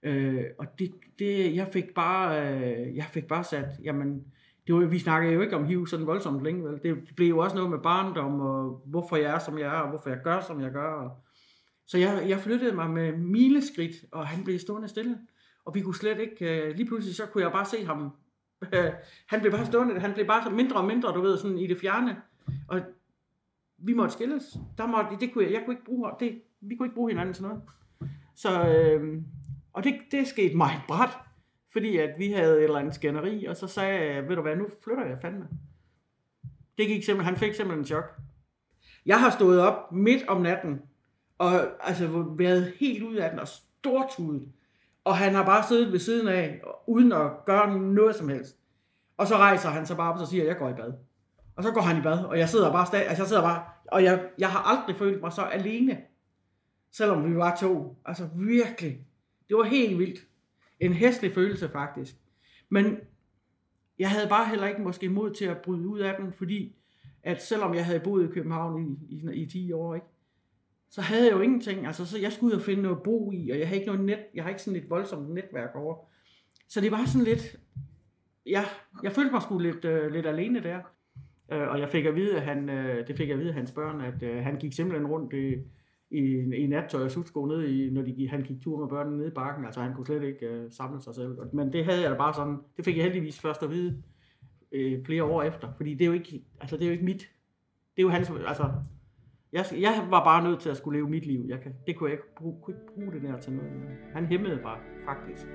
Øh, 0.03 0.44
og 0.57 0.80
det, 0.80 0.92
det, 1.19 1.56
jeg 1.56 1.68
fik 1.74 1.94
bare, 1.95 2.53
øh, 2.53 2.95
jeg 2.95 3.06
fik 3.06 3.27
bare 3.27 3.44
sat, 3.44 3.68
jamen, 3.83 4.25
det 4.68 4.75
var, 4.75 4.86
vi 4.86 5.00
snakkede 5.00 5.33
jo 5.33 5.42
ikke 5.42 5.56
om 5.56 5.65
HIV 5.65 5.88
sådan 5.88 6.07
voldsomt 6.07 6.44
længe, 6.44 6.63
vel? 6.63 6.83
Det 6.83 7.15
blev 7.15 7.27
jo 7.27 7.38
også 7.38 7.56
noget 7.56 7.71
med 7.71 7.80
barndom, 7.80 8.39
og 8.39 8.81
hvorfor 8.86 9.15
jeg 9.15 9.36
er, 9.36 9.39
som 9.39 9.57
jeg 9.57 9.75
er, 9.75 9.80
og 9.80 9.89
hvorfor 9.89 10.09
jeg 10.09 10.19
gør, 10.24 10.42
som 10.42 10.62
jeg 10.62 10.71
gør. 10.71 10.92
Og, 10.94 11.12
så 11.86 11.98
jeg, 11.98 12.25
jeg 12.27 12.39
flyttede 12.39 12.75
mig 12.75 12.89
med 12.89 13.18
mileskridt, 13.18 13.95
og 14.12 14.27
han 14.27 14.44
blev 14.44 14.59
stående 14.59 14.88
stille. 14.88 15.18
Og 15.65 15.75
vi 15.75 15.81
kunne 15.81 15.95
slet 15.95 16.19
ikke, 16.19 16.68
øh, 16.68 16.75
lige 16.75 16.88
pludselig 16.88 17.15
så 17.15 17.25
kunne 17.25 17.44
jeg 17.44 17.51
bare 17.51 17.65
se 17.65 17.86
ham. 17.86 18.12
Øh, 18.74 18.92
han 19.31 19.39
blev 19.39 19.51
bare 19.51 19.65
stående, 19.65 20.00
han 20.00 20.13
blev 20.13 20.27
bare 20.27 20.51
mindre 20.51 20.75
og 20.75 20.86
mindre, 20.86 21.13
du 21.13 21.21
ved, 21.21 21.38
sådan 21.38 21.57
i 21.57 21.68
det 21.68 21.77
fjerne. 21.77 22.18
Og 22.68 22.81
vi 23.77 23.94
måtte 23.94 24.13
skilles. 24.13 24.57
Der 24.77 24.88
måtte, 24.88 25.18
det 25.19 25.33
kunne 25.33 25.44
jeg, 25.44 25.53
jeg 25.53 25.62
kunne 25.65 25.74
ikke 25.74 25.86
bruge, 25.86 26.09
det, 26.19 26.42
vi 26.62 26.75
kunne 26.75 26.86
ikke 26.86 26.95
bruge 26.95 27.12
hinanden 27.12 27.33
til 27.33 27.44
noget. 27.44 27.62
Så, 28.36 28.68
øh, 28.68 29.21
og 29.73 29.83
det, 29.83 29.95
det 30.12 30.27
skete 30.27 30.57
mig 30.57 30.81
bræt, 30.88 31.18
fordi 31.71 31.97
at 31.97 32.09
vi 32.18 32.31
havde 32.31 32.57
et 32.57 32.63
eller 32.63 32.79
andet 32.79 32.95
skænderi, 32.95 33.45
og 33.45 33.57
så 33.57 33.68
sagde 33.68 34.13
jeg, 34.13 34.29
ved 34.29 34.35
du 34.35 34.41
hvad, 34.41 34.56
nu 34.56 34.68
flytter 34.83 35.06
jeg 35.06 35.18
fandme. 35.21 35.47
Det 36.77 36.88
gik 36.88 37.03
simpelthen, 37.03 37.33
han 37.33 37.39
fik 37.39 37.53
simpelthen 37.53 37.79
en 37.79 37.85
chok. 37.85 38.18
Jeg 39.05 39.19
har 39.19 39.29
stået 39.29 39.62
op 39.62 39.91
midt 39.91 40.27
om 40.27 40.41
natten, 40.41 40.81
og 41.38 41.51
altså 41.88 42.25
været 42.38 42.74
helt 42.79 43.03
ud 43.03 43.15
af 43.15 43.29
den, 43.29 43.39
og 43.39 43.48
stortudet. 43.48 44.51
Og 45.03 45.17
han 45.17 45.36
har 45.36 45.46
bare 45.46 45.67
siddet 45.67 45.91
ved 45.91 46.00
siden 46.00 46.27
af, 46.27 46.62
uden 46.88 47.12
at 47.12 47.46
gøre 47.46 47.79
noget 47.79 48.15
som 48.15 48.29
helst. 48.29 48.57
Og 49.17 49.27
så 49.27 49.38
rejser 49.38 49.69
han 49.69 49.86
sig 49.86 49.98
bare 49.98 50.13
op 50.13 50.19
og 50.19 50.27
siger, 50.27 50.46
jeg 50.46 50.57
går 50.57 50.69
i 50.69 50.74
bad. 50.74 50.93
Og 51.55 51.63
så 51.63 51.72
går 51.72 51.81
han 51.81 51.98
i 51.98 52.01
bad, 52.01 52.25
og 52.25 52.39
jeg 52.39 52.50
sidder 52.50 52.72
bare, 52.72 52.86
stadig, 52.86 53.07
altså 53.07 53.24
jeg 53.24 53.27
sidder 53.27 53.41
bare, 53.41 53.63
og 53.88 54.03
jeg, 54.03 54.29
jeg 54.38 54.50
har 54.50 54.60
aldrig 54.60 54.96
følt 54.96 55.22
mig 55.22 55.31
så 55.31 55.41
alene, 55.41 56.01
selvom 56.91 57.29
vi 57.29 57.38
var 57.38 57.55
to. 57.55 57.98
Altså 58.05 58.29
virkelig. 58.36 59.05
Det 59.51 59.58
var 59.58 59.63
helt 59.63 60.00
vildt. 60.00 60.20
En 60.79 60.93
hæslig 60.93 61.31
følelse 61.31 61.70
faktisk. 61.70 62.15
Men 62.70 62.98
jeg 64.00 64.10
havde 64.10 64.29
bare 64.29 64.50
heller 64.50 64.67
ikke 64.67 64.81
måske 64.81 65.10
mod 65.10 65.31
til 65.31 65.46
at 65.46 65.58
bryde 65.58 65.88
ud 65.88 66.00
af 66.00 66.15
den, 66.20 66.34
fordi 66.34 66.75
at 67.24 67.41
selvom 67.43 67.75
jeg 67.75 67.86
havde 67.86 68.00
boet 68.00 68.29
i 68.29 68.31
København 68.31 68.98
i, 69.10 69.15
i, 69.15 69.41
i 69.41 69.46
10 69.46 69.72
år, 69.72 69.96
ikke, 69.96 70.08
så 70.89 71.01
havde 71.01 71.25
jeg 71.25 71.31
jo 71.31 71.41
ingenting. 71.41 71.88
Altså, 71.88 72.05
så 72.05 72.20
jeg 72.20 72.31
skulle 72.31 72.53
ud 72.53 72.60
og 72.60 72.65
finde 72.65 72.81
noget 72.81 73.03
bo 73.03 73.31
i, 73.31 73.50
og 73.50 73.60
jeg 73.60 73.67
havde 73.67 73.79
ikke 73.79 73.91
noget 73.91 74.05
net, 74.05 74.20
jeg 74.34 74.43
har 74.43 74.50
ikke 74.50 74.62
sådan 74.62 74.79
et 74.79 74.89
voldsomt 74.89 75.29
netværk 75.29 75.75
over. 75.75 76.05
Så 76.67 76.81
det 76.81 76.91
var 76.91 77.05
sådan 77.05 77.25
lidt, 77.25 77.60
ja, 78.46 78.63
jeg 79.03 79.12
følte 79.12 79.31
mig 79.31 79.41
sgu 79.41 79.58
lidt, 79.58 79.86
øh, 79.86 80.12
lidt 80.12 80.25
alene 80.25 80.63
der. 80.63 80.79
Øh, 81.51 81.67
og 81.67 81.79
jeg 81.79 81.89
fik 81.89 82.05
at 82.05 82.15
vide, 82.15 82.36
at 82.36 82.41
han, 82.41 82.70
øh, 82.70 83.08
det 83.08 83.17
fik 83.17 83.27
jeg 83.27 83.34
at 83.34 83.39
vide 83.39 83.50
af 83.50 83.55
hans 83.55 83.72
børn, 83.72 84.01
at 84.01 84.24
øh, 84.24 84.43
han 84.43 84.60
gik 84.60 84.74
simpelthen 84.74 85.08
rundt 85.08 85.34
i, 85.34 85.55
i, 86.12 86.56
i 86.56 86.68
nattøj 86.68 87.03
og 87.03 87.12
sutsko 87.12 87.46
ned 87.46 87.63
i, 87.68 87.89
når 87.89 88.01
de, 88.01 88.30
han 88.30 88.41
gik 88.41 88.62
tur 88.62 88.80
med 88.80 88.88
børnene 88.88 89.18
nede 89.18 89.27
i 89.27 89.32
bakken. 89.32 89.65
Altså 89.65 89.82
han 89.82 89.94
kunne 89.94 90.06
slet 90.06 90.24
ikke 90.24 90.46
øh, 90.46 90.72
samle 90.72 91.01
sig 91.01 91.15
selv. 91.15 91.38
Men 91.53 91.74
det 91.74 91.86
havde 91.86 92.01
jeg 92.01 92.12
da 92.12 92.18
bare 92.18 92.34
sådan, 92.34 92.58
det 92.77 92.86
fik 92.86 92.98
jeg 92.98 93.03
heldigvis 93.03 93.39
først 93.39 93.63
at 93.63 93.70
vide 93.70 94.03
øh, 94.72 95.06
flere 95.06 95.24
år 95.24 95.44
efter. 95.44 95.68
Fordi 95.77 95.94
det 95.94 96.01
er 96.01 96.06
jo 96.06 96.13
ikke, 96.13 96.44
altså 96.62 96.77
det 96.77 96.84
er 96.84 96.88
jo 96.88 96.91
ikke 96.91 97.06
mit. 97.06 97.20
Det 97.96 98.01
er 98.01 98.03
jo 98.03 98.10
hans, 98.10 98.32
altså 98.48 98.72
jeg, 99.53 99.65
jeg 99.80 100.08
var 100.10 100.24
bare 100.24 100.44
nødt 100.44 100.60
til 100.60 100.70
at 100.70 100.77
skulle 100.77 101.00
leve 101.00 101.10
mit 101.10 101.25
liv. 101.25 101.46
Jeg 101.48 101.62
kan, 101.62 101.75
det 101.88 101.96
kunne 101.96 102.10
jeg 102.10 102.18
ikke 102.18 102.36
bruge, 102.36 102.56
kunne 102.62 102.75
ikke 102.75 102.94
bruge 102.94 103.12
det 103.12 103.22
der 103.22 103.39
til 103.39 103.53
noget. 103.53 103.72
Han 104.13 104.25
hæmmede 104.25 104.60
bare, 104.63 104.80
faktisk. 105.06 105.48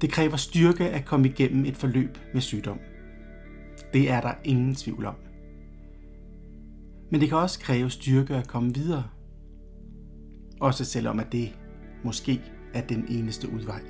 Det 0.00 0.10
kræver 0.10 0.36
styrke 0.36 0.84
at 0.84 1.04
komme 1.06 1.28
igennem 1.28 1.64
et 1.64 1.76
forløb 1.76 2.18
med 2.32 2.40
sygdom. 2.40 2.78
Det 3.92 4.10
er 4.10 4.20
der 4.20 4.34
ingen 4.44 4.74
tvivl 4.74 5.04
om. 5.04 5.14
Men 7.10 7.20
det 7.20 7.28
kan 7.28 7.38
også 7.38 7.60
kræve 7.60 7.90
styrke 7.90 8.34
at 8.34 8.48
komme 8.48 8.74
videre. 8.74 9.04
Også 10.60 10.84
selvom 10.84 11.20
at 11.20 11.32
det 11.32 11.58
måske 12.04 12.40
er 12.74 12.80
den 12.80 13.04
eneste 13.08 13.52
udvej. 13.52 13.80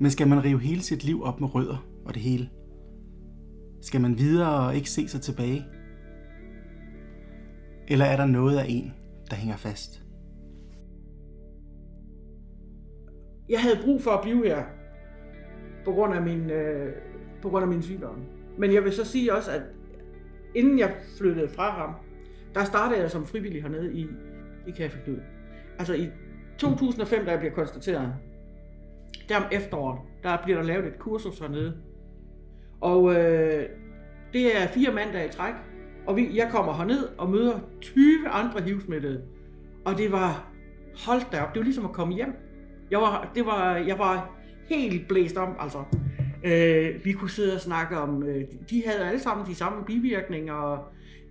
Men 0.00 0.10
skal 0.10 0.28
man 0.28 0.44
rive 0.44 0.60
hele 0.60 0.82
sit 0.82 1.04
liv 1.04 1.22
op 1.22 1.40
med 1.40 1.54
rødder 1.54 1.86
og 2.04 2.14
det 2.14 2.22
hele? 2.22 2.50
Skal 3.80 4.00
man 4.00 4.18
videre 4.18 4.66
og 4.66 4.76
ikke 4.76 4.90
se 4.90 5.08
sig 5.08 5.20
tilbage? 5.20 5.64
Eller 7.88 8.04
er 8.04 8.16
der 8.16 8.26
noget 8.26 8.58
af 8.58 8.66
en, 8.68 8.92
der 9.30 9.36
hænger 9.36 9.56
fast? 9.56 10.02
jeg 13.48 13.60
havde 13.62 13.78
brug 13.84 14.02
for 14.02 14.10
at 14.10 14.20
blive 14.22 14.46
her, 14.46 14.64
på 15.84 15.92
grund 15.92 16.14
af 16.14 16.22
min, 16.22 16.50
øh, 16.50 16.92
på 17.42 17.48
grund 17.48 17.62
af 17.62 17.68
min 17.68 17.82
sygdom. 17.82 18.16
Men 18.58 18.72
jeg 18.74 18.84
vil 18.84 18.92
så 18.92 19.04
sige 19.04 19.34
også, 19.34 19.50
at 19.50 19.62
inden 20.54 20.78
jeg 20.78 20.94
flyttede 21.18 21.48
fra 21.48 21.70
ham, 21.70 21.94
der 22.54 22.64
startede 22.64 23.00
jeg 23.00 23.10
som 23.10 23.26
frivillig 23.26 23.62
hernede 23.62 23.94
i, 23.94 24.06
i 24.66 24.70
Café 24.70 25.04
Knud. 25.04 25.18
Altså 25.78 25.94
i 25.94 26.08
2005, 26.58 27.24
da 27.24 27.30
jeg 27.30 27.38
bliver 27.38 27.54
konstateret, 27.54 28.14
der 29.28 29.36
om 29.36 29.44
efteråret, 29.52 29.98
der 30.22 30.36
bliver 30.44 30.58
der 30.58 30.66
lavet 30.66 30.86
et 30.86 30.98
kursus 30.98 31.38
hernede. 31.38 31.74
Og 32.80 33.14
øh, 33.14 33.68
det 34.32 34.62
er 34.62 34.66
fire 34.66 34.92
mandage 34.92 35.28
i 35.28 35.30
træk, 35.30 35.54
og 36.06 36.16
vi, 36.16 36.36
jeg 36.36 36.48
kommer 36.50 36.74
herned 36.74 37.08
og 37.18 37.30
møder 37.30 37.58
20 37.80 38.28
andre 38.28 38.60
hivsmittede. 38.60 39.22
Og 39.84 39.98
det 39.98 40.12
var, 40.12 40.52
holdt 41.06 41.32
da 41.32 41.40
op, 41.40 41.54
det 41.54 41.60
var 41.60 41.64
ligesom 41.64 41.84
at 41.84 41.92
komme 41.92 42.14
hjem. 42.14 42.32
Jeg 42.90 42.98
var, 42.98 43.30
det 43.34 43.46
var, 43.46 43.76
jeg 43.76 43.98
var 43.98 44.36
helt 44.68 45.08
blæst 45.08 45.36
om, 45.36 45.56
altså. 45.60 45.78
Øh, 46.44 47.04
vi 47.04 47.12
kunne 47.12 47.30
sidde 47.30 47.54
og 47.54 47.60
snakke 47.60 47.98
om, 47.98 48.22
øh, 48.22 48.44
de 48.70 48.82
havde 48.86 49.08
alle 49.08 49.20
sammen 49.20 49.46
de 49.46 49.54
samme 49.54 49.84
bivirkninger, 49.84 50.54
og 50.54 50.84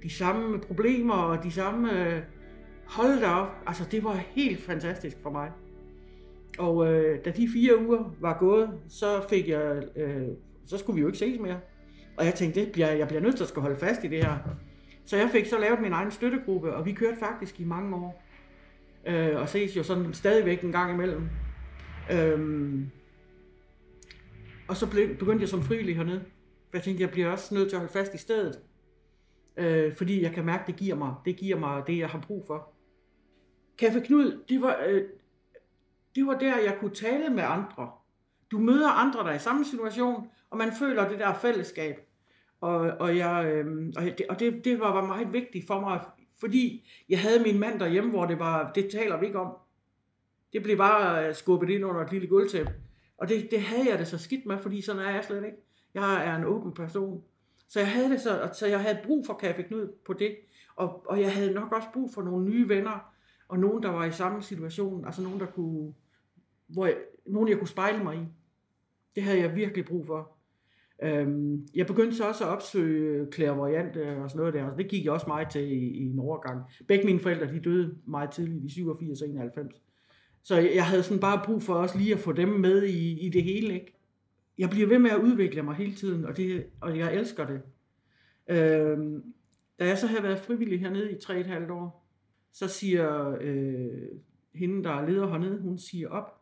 de 0.04 0.10
samme 0.10 0.60
problemer, 0.60 1.14
og 1.14 1.44
de 1.44 1.52
samme... 1.52 2.08
Øh, 2.08 2.22
hold 2.92 3.20
da 3.20 3.28
op, 3.28 3.56
altså 3.68 3.84
det 3.92 4.04
var 4.04 4.14
helt 4.14 4.62
fantastisk 4.62 5.18
for 5.24 5.30
mig. 5.30 5.52
Og 6.60 6.94
øh, 6.94 7.26
da 7.26 7.30
de 7.30 7.50
fire 7.54 7.88
uger 7.88 8.16
var 8.20 8.38
gået, 8.38 8.70
så 8.90 9.22
fik 9.30 9.50
jeg, 9.50 9.84
øh, 9.96 10.28
så 10.66 10.78
skulle 10.78 10.96
vi 10.96 11.02
jo 11.02 11.08
ikke 11.08 11.20
ses 11.20 11.40
mere. 11.40 11.60
Og 12.18 12.26
jeg 12.26 12.34
tænkte, 12.34 12.60
det 12.60 12.72
bliver, 12.72 12.92
jeg 12.92 13.08
bliver 13.08 13.22
nødt 13.22 13.36
til 13.36 13.44
at 13.44 13.50
skulle 13.50 13.64
holde 13.64 13.80
fast 13.80 14.04
i 14.04 14.08
det 14.08 14.26
her. 14.26 14.38
Så 15.06 15.18
jeg 15.18 15.30
fik 15.30 15.46
så 15.46 15.60
lavet 15.60 15.82
min 15.82 15.92
egen 15.92 16.12
støttegruppe, 16.12 16.74
og 16.74 16.86
vi 16.86 16.92
kørte 16.92 17.18
faktisk 17.20 17.60
i 17.60 17.64
mange 17.64 17.96
år. 17.96 18.24
Øh, 19.08 19.42
og 19.42 19.50
ses 19.50 19.78
jo 19.78 19.84
sådan 19.84 20.14
stadigvæk 20.14 20.62
en 20.62 20.72
gang 20.72 20.94
imellem. 20.94 21.30
Øhm, 22.12 22.92
og 24.72 24.78
så 24.78 24.90
blev, 24.90 25.18
begyndte 25.18 25.42
jeg 25.42 25.50
som 25.50 25.64
frivillig 25.64 25.96
hernede. 25.96 26.24
Jeg 26.74 26.84
tænkte, 26.84 27.04
jeg 27.04 27.12
bliver 27.12 27.32
også 27.32 27.56
nødt 27.56 27.70
til 27.70 27.76
at 27.76 27.80
holde 27.80 27.94
fast 27.94 28.14
i 28.14 28.18
stedet. 28.18 28.60
Øh, 29.58 29.96
fordi 29.96 30.22
jeg 30.22 30.32
kan 30.32 30.46
mærke, 30.46 30.64
det 30.68 30.76
giver 30.76 30.96
mig 30.96 31.14
det, 31.26 31.38
giver 31.38 31.60
mig 31.60 31.84
det 31.88 31.98
jeg 31.98 32.10
har 32.10 32.20
brug 32.28 32.44
for. 32.48 32.74
Café 33.82 34.06
Knud, 34.06 34.44
det 34.50 34.62
var, 34.62 34.84
øh, 34.88 35.04
det 36.16 36.26
var 36.26 36.38
der, 36.38 36.58
jeg 36.58 36.78
kunne 36.80 36.94
tale 36.94 37.30
med 37.30 37.44
andre. 37.44 37.92
Du 38.52 38.60
møder 38.60 38.90
andre, 38.90 39.20
der 39.20 39.26
er 39.26 39.36
i 39.36 39.40
samme 39.40 39.66
situation, 39.66 40.28
og 40.50 40.58
man 40.58 40.72
føler 40.80 41.10
det 41.10 41.20
der 41.20 41.34
fællesskab. 41.34 41.96
Og, 42.62 42.80
og, 42.80 43.18
jeg, 43.18 43.46
øh, 43.46 43.94
og, 43.98 44.04
det, 44.04 44.26
og 44.30 44.40
det, 44.40 44.66
det 44.66 44.80
var 44.80 45.06
meget 45.06 45.34
vigtigt 45.34 45.68
for 45.68 45.80
mig, 45.80 46.02
fordi 46.40 46.90
jeg 47.10 47.20
havde 47.20 47.44
min 47.44 47.60
mand 47.60 47.80
derhjemme, 47.80 48.10
hvor 48.10 48.26
det 48.26 48.40
var, 48.40 48.72
det 48.74 48.90
taler 48.92 49.20
vi 49.20 49.26
ikke 49.26 49.40
om. 49.40 49.54
Det 50.54 50.64
blev 50.64 50.78
bare 50.78 51.28
øh, 51.28 51.36
skubbet 51.36 51.70
ind 51.70 51.86
under 51.86 52.02
et 52.02 52.12
lille 52.12 52.28
gulvtæppe. 52.28 52.74
Og 53.22 53.30
det, 53.30 53.48
det 53.52 53.62
havde 53.62 53.90
jeg 53.90 54.00
det 54.00 54.08
så 54.08 54.18
skidt 54.18 54.46
med, 54.46 54.58
fordi 54.58 54.82
sådan 54.82 55.02
er 55.02 55.10
jeg 55.10 55.24
slet 55.24 55.46
ikke. 55.46 55.58
Jeg 55.94 56.28
er 56.28 56.36
en 56.36 56.46
åben 56.46 56.74
person. 56.74 57.24
Så 57.68 57.80
jeg 57.80 57.92
havde 57.92 58.10
det 58.10 58.22
så, 58.22 58.50
så 58.54 58.68
jeg 58.68 58.82
havde 58.82 59.00
brug 59.04 59.26
for 59.26 59.34
Café 59.44 59.62
Knud 59.62 59.88
på 60.06 60.14
det. 60.14 60.36
Og, 60.76 61.06
og 61.10 61.22
jeg 61.22 61.34
havde 61.34 61.54
nok 61.54 61.72
også 61.72 61.88
brug 61.94 62.14
for 62.14 62.22
nogle 62.22 62.46
nye 62.46 62.70
venner, 62.70 63.14
og 63.48 63.60
nogen, 63.60 63.84
der 63.84 63.90
var 63.90 64.06
i 64.06 64.12
samme 64.12 64.42
situation. 64.42 65.06
Altså 65.06 65.22
nogen, 65.22 65.40
der 65.40 65.46
kunne, 65.46 65.94
hvor 66.68 66.86
jeg, 66.86 66.98
nogen, 67.26 67.50
jeg 67.50 67.58
kunne 67.58 67.68
spejle 67.68 68.04
mig 68.04 68.16
i. 68.16 68.26
Det 69.16 69.24
havde 69.24 69.40
jeg 69.40 69.56
virkelig 69.56 69.86
brug 69.86 70.06
for. 70.06 70.38
Øhm, 71.04 71.68
jeg 71.76 71.88
begyndte 71.88 72.18
så 72.18 72.28
også 72.28 72.44
at 72.44 72.50
opsøge 72.50 73.32
clairvoyant 73.34 73.98
og 73.98 74.30
sådan 74.30 74.40
noget 74.40 74.54
der, 74.54 74.64
og 74.64 74.78
det 74.78 74.90
gik 74.90 75.06
jeg 75.06 75.14
også 75.14 75.28
meget 75.28 75.50
til 75.50 75.62
i, 75.62 75.90
i 75.90 76.04
en 76.06 76.20
overgang. 76.20 76.62
Begge 76.88 77.06
mine 77.06 77.20
forældre, 77.20 77.54
de 77.54 77.60
døde 77.60 77.98
meget 78.06 78.32
tidligt, 78.32 78.66
i 78.66 78.70
87 78.70 79.22
og 79.22 79.28
91. 79.28 79.82
Så 80.44 80.56
jeg 80.56 80.86
havde 80.86 81.04
sådan 81.04 81.20
bare 81.20 81.42
brug 81.46 81.64
for 81.64 81.74
også 81.74 81.98
lige 81.98 82.14
at 82.14 82.20
få 82.20 82.32
dem 82.32 82.48
med 82.48 82.84
i, 82.84 83.20
i 83.20 83.30
det 83.30 83.44
hele, 83.44 83.74
ikke? 83.74 83.98
Jeg 84.58 84.70
bliver 84.70 84.88
ved 84.88 85.00
med 85.00 85.12
at 85.12 85.20
udvikle 85.20 85.62
mig 85.62 85.76
hele 85.76 85.96
tiden, 85.96 86.26
og, 86.26 86.38
det, 86.38 86.66
og 86.82 86.98
jeg 86.98 87.16
elsker 87.16 87.48
det. 87.48 87.62
Øhm, 88.48 89.34
da 89.80 89.88
jeg 89.88 89.98
så 89.98 90.08
havde 90.08 90.24
været 90.24 90.40
frivillig 90.40 90.80
hernede 90.80 91.12
i 91.12 91.16
3,5 91.16 91.72
år, 91.72 92.08
så 92.52 92.68
siger 92.68 93.38
øh, 93.42 94.08
hende, 94.56 94.84
der 94.84 94.90
er 94.90 95.10
leder 95.10 95.28
hernede, 95.28 95.62
hun 95.62 95.78
siger 95.78 96.10
op. 96.10 96.42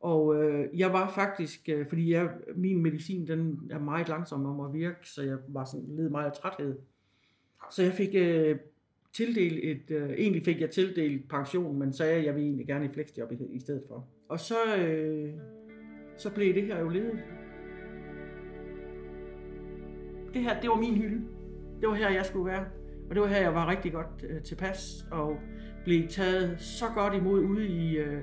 Og 0.00 0.44
øh, 0.44 0.78
jeg 0.78 0.92
var 0.92 1.10
faktisk, 1.10 1.68
øh, 1.68 1.88
fordi 1.88 2.12
jeg, 2.12 2.30
min 2.54 2.82
medicin 2.82 3.26
den 3.26 3.70
er 3.70 3.78
meget 3.78 4.08
langsom 4.08 4.46
om 4.46 4.60
at 4.60 4.72
virke, 4.72 5.08
så 5.08 5.22
jeg 5.22 5.38
var 5.48 5.64
sådan 5.64 5.96
led 5.96 6.08
meget 6.08 6.26
af 6.26 6.32
træthed. 6.32 6.78
Så 7.70 7.82
jeg 7.82 7.92
fik 7.92 8.14
øh, 8.14 8.58
tildelt 9.14 9.60
et, 9.62 9.96
øh, 9.96 10.10
egentlig 10.10 10.44
fik 10.44 10.60
jeg 10.60 10.70
tildelt 10.70 11.28
pension, 11.28 11.78
men 11.78 11.92
sagde, 11.92 12.12
at 12.12 12.24
jeg 12.24 12.34
ville 12.34 12.46
egentlig 12.46 12.66
gerne 12.66 12.84
i 12.84 12.88
flexjob 12.94 13.32
i, 13.32 13.36
i 13.50 13.60
stedet 13.60 13.82
for. 13.88 14.08
Og 14.28 14.40
så, 14.40 14.76
øh, 14.78 15.30
så 16.16 16.34
blev 16.34 16.54
det 16.54 16.62
her 16.62 16.80
jo 16.80 16.88
ledet. 16.88 17.24
Det 20.34 20.42
her, 20.42 20.60
det 20.60 20.70
var 20.70 20.76
min 20.76 20.94
hylde. 20.94 21.24
Det 21.80 21.88
var 21.88 21.94
her, 21.94 22.10
jeg 22.10 22.26
skulle 22.26 22.46
være. 22.46 22.64
Og 23.08 23.14
det 23.14 23.22
var 23.22 23.28
her, 23.28 23.40
jeg 23.40 23.54
var 23.54 23.70
rigtig 23.70 23.92
godt 23.92 24.24
øh, 24.28 24.42
tilpas, 24.42 25.06
og 25.10 25.36
blev 25.84 26.08
taget 26.08 26.60
så 26.60 26.84
godt 26.94 27.14
imod 27.14 27.40
ude 27.40 27.68
i, 27.68 27.96
øh, 27.96 28.22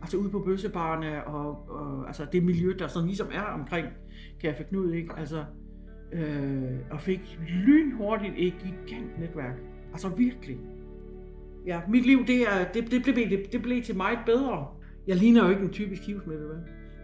altså 0.00 0.16
ude 0.16 0.30
på 0.30 0.38
bøssebarne, 0.38 1.24
og, 1.24 1.68
og 1.68 2.06
altså 2.06 2.26
det 2.32 2.42
miljø, 2.42 2.74
der 2.78 2.86
sådan 2.86 3.06
ligesom 3.06 3.26
er 3.32 3.42
omkring 3.42 3.86
Café 4.44 4.62
Knud, 4.62 4.92
ikke? 4.92 5.14
Altså, 5.16 5.44
øh, 6.12 6.78
og 6.90 7.00
fik 7.00 7.38
lynhurtigt 7.48 8.34
et 8.36 8.54
gigant 8.58 9.20
netværk. 9.20 9.56
Altså 9.98 10.16
virkelig. 10.16 10.58
Ja, 11.66 11.80
mit 11.88 12.06
liv, 12.06 12.26
det, 12.26 12.42
er, 12.42 12.72
det, 12.72 12.90
det, 12.90 13.02
blev, 13.02 13.30
det, 13.30 13.52
det 13.52 13.62
blev 13.62 13.82
til 13.82 13.96
meget 13.96 14.18
bedre. 14.26 14.66
Jeg 15.06 15.16
ligner 15.16 15.44
jo 15.44 15.50
ikke 15.50 15.62
en 15.62 15.70
typisk 15.70 16.06
hivsmitte, 16.06 16.44
vel? 16.44 16.58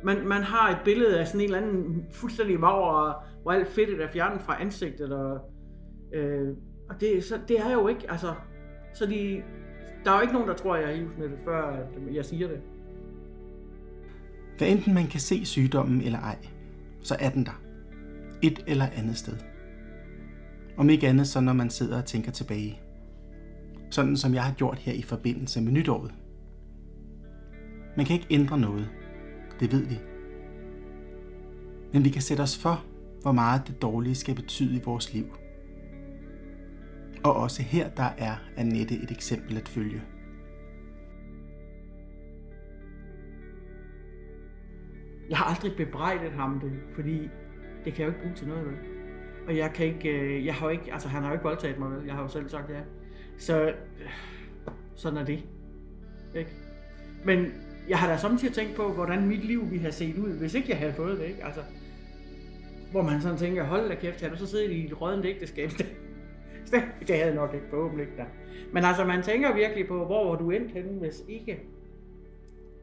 Man, 0.05 0.29
man 0.29 0.43
har 0.43 0.71
et 0.71 0.79
billede 0.85 1.21
af 1.21 1.27
sådan 1.27 1.41
en 1.41 1.45
eller 1.45 1.59
anden 1.59 2.05
fuldstændig 2.13 2.61
mager, 2.61 3.27
hvor 3.43 3.53
alt 3.53 3.69
fedtet 3.69 4.03
er 4.03 4.09
fjernet 4.13 4.43
fra 4.43 4.63
ansigtet, 4.63 5.13
og, 5.13 5.39
øh, 6.15 6.49
og 6.89 7.01
det, 7.01 7.25
så, 7.25 7.39
det 7.49 7.61
er 7.61 7.73
jo 7.73 7.89
ikke, 7.89 8.11
altså, 8.11 8.35
så 8.95 9.07
de, 9.07 9.43
der 10.05 10.11
er 10.11 10.15
jo 10.17 10.21
ikke 10.23 10.35
nogen, 10.35 10.49
der 10.49 10.55
tror, 10.55 10.77
jeg 10.77 10.93
er 10.93 10.97
hivsmittet, 10.97 11.39
før 11.45 11.77
jeg 12.13 12.25
siger 12.25 12.49
det. 12.49 12.61
Hvad 14.59 14.69
enten 14.69 14.95
man 14.95 15.07
kan 15.07 15.21
se 15.21 15.45
sygdommen 15.45 16.01
eller 16.01 16.19
ej, 16.19 16.37
så 17.01 17.17
er 17.21 17.31
den 17.31 17.47
der. 17.47 17.63
Et 18.43 18.65
eller 18.67 18.87
andet 18.97 19.17
sted. 19.17 19.37
Om 20.77 20.91
ikke 20.91 21.09
andet 21.09 21.27
så 21.27 21.41
når 21.41 21.53
man 21.53 21.71
sidder 21.71 21.99
og 21.99 22.05
tænker 22.05 22.33
tilbage. 22.33 22.84
Sådan 23.95 24.17
som 24.17 24.35
jeg 24.35 24.45
har 24.45 24.55
gjort 24.55 24.79
her 24.79 24.93
i 24.93 25.03
forbindelse 25.03 25.61
med 25.61 25.73
nytåret. 25.73 26.15
Man 27.97 28.07
kan 28.07 28.15
ikke 28.15 28.27
ændre 28.31 28.59
noget. 28.59 28.91
Det 29.61 29.73
ved 29.73 29.87
vi. 29.87 29.95
Men 31.93 32.05
vi 32.05 32.09
kan 32.09 32.23
sætte 32.23 32.41
os 32.41 32.59
for, 32.59 32.85
hvor 33.23 33.33
meget 33.33 33.63
det 33.67 33.83
dårlige 33.83 34.15
skal 34.15 34.35
betyde 34.35 34.77
i 34.77 34.83
vores 34.85 35.15
liv. 35.15 35.25
Og 37.25 37.37
også 37.37 37.63
her 37.63 37.89
der 37.89 38.09
er 38.19 38.37
Annette 38.57 38.95
et 38.95 39.11
eksempel 39.11 39.57
at 39.57 39.69
følge. 39.69 40.03
Jeg 45.31 45.39
har 45.39 45.45
aldrig 45.45 45.73
bebrejdet 45.77 46.33
ham 46.33 46.61
det, 46.61 46.73
fordi 46.95 47.19
det 47.85 47.95
kan 47.95 47.99
jeg 47.99 48.07
jo 48.07 48.09
ikke 48.09 48.23
bruge 48.23 48.35
til 48.35 48.49
noget. 48.49 48.67
Vel? 48.67 48.77
Og 49.47 49.57
jeg 49.57 49.73
kan 49.73 49.87
ikke, 49.87 50.09
øh, 50.09 50.47
jeg 50.47 50.55
har 50.55 50.67
jo 50.67 50.71
ikke, 50.71 50.93
altså 50.93 51.09
han 51.09 51.23
har 51.23 51.29
jo 51.29 51.35
ikke 51.35 51.45
voldtaget 51.45 51.79
mig, 51.79 51.91
vel? 51.91 52.05
Jeg 52.07 52.15
har 52.15 52.23
jo 52.23 52.29
selv 52.29 52.49
sagt 52.49 52.71
ja. 52.71 52.81
Så 53.39 53.73
sådan 54.95 55.19
er 55.19 55.25
det. 55.25 55.45
Ikke? 56.35 56.51
Men 57.25 57.53
jeg 57.89 57.99
har 57.99 58.09
da 58.09 58.17
samtidig 58.17 58.55
tænkt 58.55 58.77
på, 58.77 58.93
hvordan 58.93 59.27
mit 59.27 59.45
liv 59.45 59.71
ville 59.71 59.81
have 59.81 59.93
set 59.93 60.19
ud, 60.19 60.29
hvis 60.29 60.55
ikke 60.55 60.71
jeg 60.71 60.79
havde 60.79 60.93
fået 60.93 61.19
det, 61.19 61.25
ikke? 61.25 61.45
Altså, 61.45 61.61
hvor 62.91 63.03
man 63.03 63.21
sådan 63.21 63.39
tænker, 63.39 63.65
hold 63.65 63.89
da 63.89 63.95
kæft, 63.95 64.21
har 64.21 64.29
du 64.29 64.37
så 64.37 64.47
siddet 64.47 64.71
i 64.71 64.85
et 64.85 65.01
rødende 65.01 65.29
ægteskab? 65.29 65.71
det 67.07 67.17
havde 67.17 67.27
jeg 67.27 67.35
nok 67.35 67.55
ikke 67.55 67.67
forhåbentlig 67.71 68.07
ikke 68.07 68.17
der. 68.17 68.25
Men 68.73 68.85
altså, 68.85 69.05
man 69.05 69.23
tænker 69.23 69.55
virkelig 69.55 69.89
på, 69.89 70.05
hvor 70.05 70.29
var 70.31 70.37
du 70.37 70.51
endt 70.51 70.71
henne, 70.73 70.99
hvis 70.99 71.25
ikke, 71.29 71.61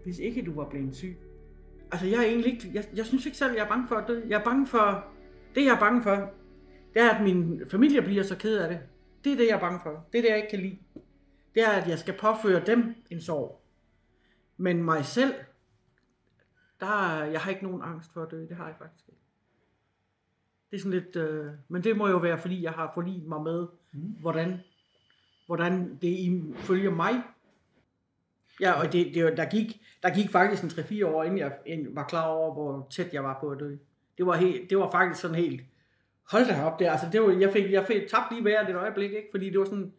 hvis 0.04 0.20
ikke 0.20 0.42
du 0.46 0.54
var 0.54 0.70
blevet 0.70 0.96
syg. 0.96 1.18
Altså, 1.92 2.08
jeg 2.08 2.18
er 2.18 2.24
egentlig 2.24 2.54
ikke, 2.54 2.72
jeg, 2.74 2.84
jeg 2.96 3.06
synes 3.06 3.26
ikke 3.26 3.38
selv, 3.38 3.54
jeg 3.56 3.64
er 3.64 3.68
bange 3.68 3.88
for 3.88 3.96
at 3.96 4.08
dø. 4.08 4.22
Jeg 4.30 4.40
er 4.40 4.44
bange 4.44 4.68
for, 4.68 5.06
det 5.56 5.66
jeg 5.66 5.76
er 5.76 5.80
bange 5.80 6.04
for, 6.04 6.30
det 6.94 7.02
er, 7.02 7.10
at 7.10 7.24
min 7.24 7.62
familie 7.72 8.02
bliver 8.02 8.24
så 8.24 8.38
ked 8.38 8.58
af 8.58 8.70
det. 8.70 8.80
Det 9.24 9.34
er 9.34 9.38
det, 9.38 9.48
jeg 9.48 9.56
er 9.56 9.60
bange 9.60 9.80
for. 9.84 10.06
Det 10.12 10.18
er 10.18 10.22
det, 10.22 10.30
jeg 10.30 10.38
ikke 10.38 10.50
kan 10.50 10.60
lide. 10.60 10.78
Det 11.56 11.64
er, 11.64 11.70
at 11.70 11.88
jeg 11.88 12.00
skal 12.00 12.18
påføre 12.18 12.66
dem 12.66 12.96
en 13.10 13.22
sorg. 13.22 13.62
Men 14.58 14.84
mig 14.84 15.06
selv, 15.06 15.34
der, 16.80 17.24
jeg 17.24 17.42
har 17.42 17.50
ikke 17.50 17.64
nogen 17.64 17.82
angst 17.82 18.14
for 18.14 18.24
at 18.24 18.32
dø. 18.32 18.42
Det 18.42 18.58
har 18.58 18.66
jeg 18.66 18.76
faktisk 18.78 19.08
ikke. 19.08 19.22
Det 20.72 20.78
er 20.78 20.82
sådan 20.82 21.00
lidt, 21.00 21.16
øh, 21.16 21.52
men 21.68 21.84
det 21.84 21.98
må 21.98 22.08
jo 22.08 22.18
være, 22.18 22.38
fordi 22.38 22.64
jeg 22.64 22.72
har 22.72 22.92
forlidt 22.94 23.28
mig 23.28 23.42
med, 23.42 23.68
mm. 23.92 24.00
hvordan, 24.02 24.60
hvordan 25.46 25.98
det 26.02 26.44
følger 26.56 26.92
mig. 26.92 27.14
Ja, 28.62 28.72
og 28.72 28.94
det, 28.94 29.16
det, 29.16 29.38
der, 29.38 29.50
gik, 29.50 29.82
der 30.04 30.16
gik 30.16 30.30
faktisk 30.30 30.64
en 30.64 30.70
3-4 30.70 31.06
år, 31.06 31.24
inden 31.24 31.40
jeg 31.40 31.52
var 31.92 32.08
klar 32.08 32.28
over, 32.28 32.54
hvor 32.54 32.88
tæt 32.90 33.14
jeg 33.14 33.24
var 33.24 33.38
på 33.40 33.50
at 33.50 33.60
dø. 33.60 33.78
Det 34.18 34.26
var, 34.26 34.36
helt, 34.36 34.70
det 34.70 34.78
var 34.78 34.92
faktisk 34.92 35.22
sådan 35.22 35.36
helt, 35.36 35.62
hold 36.24 36.46
da 36.46 36.64
op, 36.64 36.80
det, 36.80 36.86
altså, 36.86 37.08
det 37.12 37.22
var, 37.22 37.32
jeg 37.32 37.52
fik, 37.52 37.72
jeg 37.72 37.86
fik 37.86 38.08
tabt 38.08 38.32
lige 38.32 38.44
vejret 38.44 38.70
et 38.70 38.76
øjeblik, 38.76 39.12
ikke? 39.12 39.28
fordi 39.32 39.50
det 39.50 39.60
var 39.60 39.66
sådan, 39.66 39.94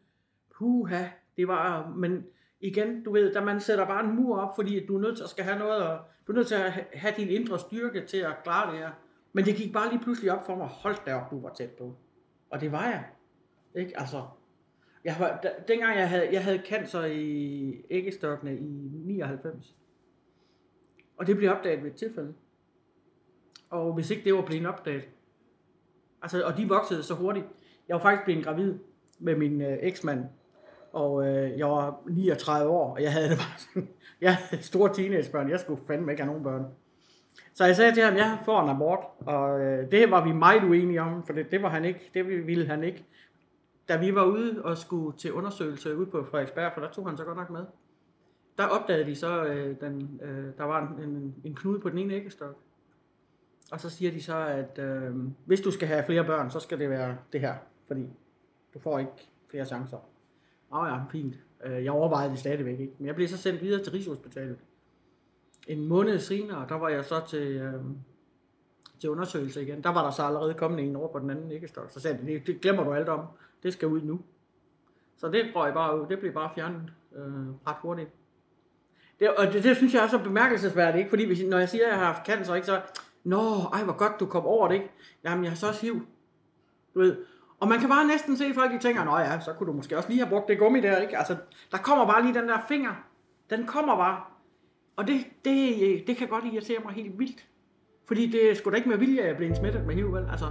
puha, 0.58 1.04
det 1.36 1.48
var, 1.48 1.92
men 1.96 2.26
igen, 2.60 3.04
du 3.04 3.12
ved, 3.12 3.32
da 3.32 3.40
man 3.40 3.60
sætter 3.60 3.86
bare 3.86 4.04
en 4.04 4.16
mur 4.16 4.38
op, 4.38 4.56
fordi 4.56 4.86
du 4.86 4.96
er 4.96 5.00
nødt 5.00 5.16
til 5.16 5.24
at 5.24 5.30
skal 5.30 5.44
have 5.44 5.58
noget, 5.58 5.82
og 5.82 5.98
du 6.26 6.32
er 6.32 6.36
nødt 6.36 6.46
til 6.46 6.54
at 6.54 6.72
have 6.92 7.14
din 7.16 7.28
indre 7.28 7.58
styrke 7.58 8.06
til 8.06 8.16
at 8.16 8.42
klare 8.44 8.72
det 8.72 8.78
her. 8.78 8.90
Men 9.32 9.44
det 9.44 9.56
gik 9.56 9.72
bare 9.72 9.90
lige 9.90 10.02
pludselig 10.02 10.32
op 10.32 10.46
for 10.46 10.56
mig, 10.56 10.66
hold 10.66 10.96
da 11.06 11.14
op, 11.14 11.30
du 11.30 11.40
var 11.40 11.54
tæt 11.54 11.70
på. 11.70 11.96
Og 12.50 12.60
det 12.60 12.72
var 12.72 12.84
jeg. 12.84 13.04
Ikke? 13.74 14.00
Altså, 14.00 14.22
jeg 15.04 15.16
var, 15.18 15.40
da, 15.42 15.52
dengang 15.68 15.98
jeg 15.98 16.08
havde, 16.08 16.28
jeg 16.32 16.44
havde 16.44 16.62
cancer 16.66 17.04
i 17.04 17.84
æggestokkene 17.90 18.56
i 18.56 18.90
99. 19.04 19.76
Og 21.16 21.26
det 21.26 21.36
blev 21.36 21.50
opdaget 21.50 21.82
ved 21.82 21.90
et 21.90 21.96
tilfælde. 21.96 22.34
Og 23.70 23.92
hvis 23.92 24.10
ikke 24.10 24.24
det 24.24 24.34
var 24.34 24.42
blevet 24.42 24.66
opdaget, 24.66 25.08
altså, 26.22 26.44
og 26.44 26.56
de 26.56 26.68
voksede 26.68 27.02
så 27.02 27.14
hurtigt. 27.14 27.46
Jeg 27.88 27.94
var 27.94 28.02
faktisk 28.02 28.24
blevet 28.24 28.44
gravid 28.44 28.74
med 29.18 29.36
min 29.36 29.60
øh, 29.60 29.78
eksmand, 29.80 30.24
og 30.92 31.26
øh, 31.26 31.58
jeg 31.58 31.68
var 31.68 32.00
39 32.06 32.70
år, 32.70 32.94
og 32.94 33.02
jeg 33.02 33.12
havde 33.12 33.28
det 33.28 33.36
bare 33.36 33.58
sådan, 33.58 33.88
jeg 34.20 34.34
havde 34.34 34.62
store 34.62 34.94
teenagebørn, 34.94 35.50
jeg 35.50 35.60
skulle 35.60 35.82
fandme 35.86 36.12
ikke 36.12 36.22
have 36.22 36.32
nogen 36.32 36.44
børn. 36.44 36.66
Så 37.54 37.64
jeg 37.64 37.76
sagde 37.76 37.94
til 37.94 38.02
ham, 38.02 38.16
jeg 38.16 38.38
får 38.44 38.62
en 38.62 38.68
abort, 38.68 38.98
og 39.26 39.60
øh, 39.60 39.90
det 39.90 40.10
var 40.10 40.24
vi 40.24 40.32
meget 40.32 40.64
uenige 40.64 41.02
om, 41.02 41.26
for 41.26 41.32
det, 41.32 41.50
det 41.50 41.62
var 41.62 41.68
han 41.68 41.84
ikke, 41.84 42.10
det 42.14 42.46
ville 42.46 42.66
han 42.66 42.84
ikke. 42.84 43.04
Da 43.88 43.96
vi 43.96 44.14
var 44.14 44.24
ude 44.24 44.62
og 44.64 44.78
skulle 44.78 45.18
til 45.18 45.32
undersøgelse 45.32 45.96
ude 45.96 46.06
på 46.06 46.24
Frederiksberg, 46.30 46.72
for 46.74 46.80
der 46.80 46.90
tog 46.90 47.08
han 47.08 47.16
så 47.16 47.24
godt 47.24 47.36
nok 47.36 47.50
med, 47.50 47.64
der 48.58 48.64
opdagede 48.64 49.06
de 49.06 49.16
så, 49.16 49.44
øh, 49.44 49.76
den, 49.80 50.20
øh, 50.22 50.44
der 50.58 50.64
var 50.64 50.88
en, 50.88 51.08
en, 51.08 51.34
en 51.44 51.54
knude 51.54 51.80
på 51.80 51.90
den 51.90 51.98
ene 51.98 52.14
æggestok. 52.14 52.56
Og 53.70 53.80
så 53.80 53.90
siger 53.90 54.10
de 54.10 54.22
så, 54.22 54.36
at 54.36 54.78
øh, 54.78 55.14
hvis 55.44 55.60
du 55.60 55.70
skal 55.70 55.88
have 55.88 56.04
flere 56.04 56.24
børn, 56.24 56.50
så 56.50 56.60
skal 56.60 56.78
det 56.78 56.90
være 56.90 57.16
det 57.32 57.40
her, 57.40 57.54
fordi 57.86 58.08
du 58.74 58.78
får 58.78 58.98
ikke 58.98 59.12
flere 59.50 59.66
chancer. 59.66 59.98
Åh 60.72 60.88
ja, 60.88 61.04
fint. 61.10 61.34
Øh, 61.64 61.84
jeg 61.84 61.92
overvejede 61.92 62.30
det 62.30 62.38
stadigvæk 62.38 62.80
ikke. 62.80 62.92
Men 62.98 63.06
jeg 63.06 63.14
blev 63.14 63.28
så 63.28 63.36
sendt 63.36 63.62
videre 63.62 63.82
til 63.82 63.92
Rigshospitalet. 63.92 64.58
En 65.68 65.88
måned 65.88 66.18
senere, 66.18 66.66
der 66.68 66.74
var 66.74 66.88
jeg 66.88 67.04
så 67.04 67.20
til, 67.28 67.56
øh, 67.56 67.82
til 69.00 69.10
undersøgelse 69.10 69.62
igen. 69.62 69.82
Der 69.82 69.90
var 69.90 70.04
der 70.04 70.10
så 70.10 70.22
allerede 70.22 70.54
kommet 70.54 70.84
en 70.84 70.96
over 70.96 71.12
på 71.12 71.18
den 71.18 71.30
anden 71.30 71.52
æggestok. 71.52 71.90
Så 71.90 72.00
sagde 72.00 72.18
de, 72.26 72.42
det, 72.46 72.60
glemmer 72.60 72.84
du 72.84 72.92
alt 72.92 73.08
om. 73.08 73.26
Det 73.62 73.72
skal 73.72 73.88
ud 73.88 74.02
nu. 74.02 74.20
Så 75.16 75.28
det 75.28 75.44
jeg 75.54 75.74
bare 75.74 76.00
ud. 76.00 76.06
Det 76.06 76.18
blev 76.18 76.32
bare 76.32 76.50
fjernet 76.54 76.92
øh, 77.14 77.48
ret 77.66 77.76
hurtigt. 77.82 78.10
Det, 79.20 79.30
og 79.30 79.52
det, 79.52 79.64
det, 79.64 79.76
synes 79.76 79.94
jeg 79.94 80.04
er 80.04 80.08
så 80.08 80.18
bemærkelsesværdigt, 80.18 80.98
ikke? 80.98 81.10
Fordi 81.10 81.26
hvis, 81.26 81.42
når 81.42 81.58
jeg 81.58 81.68
siger, 81.68 81.84
at 81.84 81.90
jeg 81.90 81.98
har 81.98 82.06
haft 82.06 82.26
cancer, 82.26 82.54
ikke, 82.54 82.66
så, 82.66 82.80
Nå, 83.24 83.40
ej, 83.72 83.84
hvor 83.84 83.96
godt 83.96 84.20
du 84.20 84.26
kom 84.26 84.46
over 84.46 84.68
det, 84.68 84.74
ikke? 84.74 84.90
Jamen, 85.24 85.44
jeg 85.44 85.50
har 85.50 85.56
så 85.56 85.68
også 85.68 85.80
hiv. 85.80 86.06
Du 86.94 87.00
ved, 87.00 87.16
og 87.60 87.68
man 87.68 87.80
kan 87.80 87.88
bare 87.88 88.06
næsten 88.06 88.36
se 88.36 88.54
folk, 88.54 88.72
de 88.72 88.78
tænker, 88.78 89.04
nå 89.04 89.18
ja, 89.18 89.40
så 89.40 89.52
kunne 89.52 89.66
du 89.66 89.72
måske 89.72 89.96
også 89.96 90.08
lige 90.08 90.20
have 90.20 90.30
brugt 90.30 90.48
det 90.48 90.58
gummi 90.58 90.80
der, 90.80 90.96
ikke? 90.96 91.18
Altså, 91.18 91.36
der 91.72 91.78
kommer 91.78 92.06
bare 92.06 92.22
lige 92.22 92.34
den 92.40 92.48
der 92.48 92.58
finger. 92.68 92.90
Den 93.50 93.66
kommer 93.66 93.96
bare. 93.96 94.20
Og 94.96 95.06
det, 95.06 95.24
det, 95.44 95.76
det 96.06 96.16
kan 96.16 96.28
godt 96.28 96.44
irritere 96.44 96.78
mig 96.84 96.92
helt 96.92 97.18
vildt. 97.18 97.46
Fordi 98.06 98.26
det 98.26 98.50
er 98.50 98.54
sgu 98.54 98.70
da 98.70 98.76
ikke 98.76 98.88
med 98.88 98.98
vilje, 98.98 99.20
at 99.20 99.28
jeg 99.28 99.36
bliver 99.36 99.54
smittet 99.54 99.86
med 99.86 99.94
HIV, 99.94 100.12
vel? 100.12 100.26
Altså, 100.30 100.46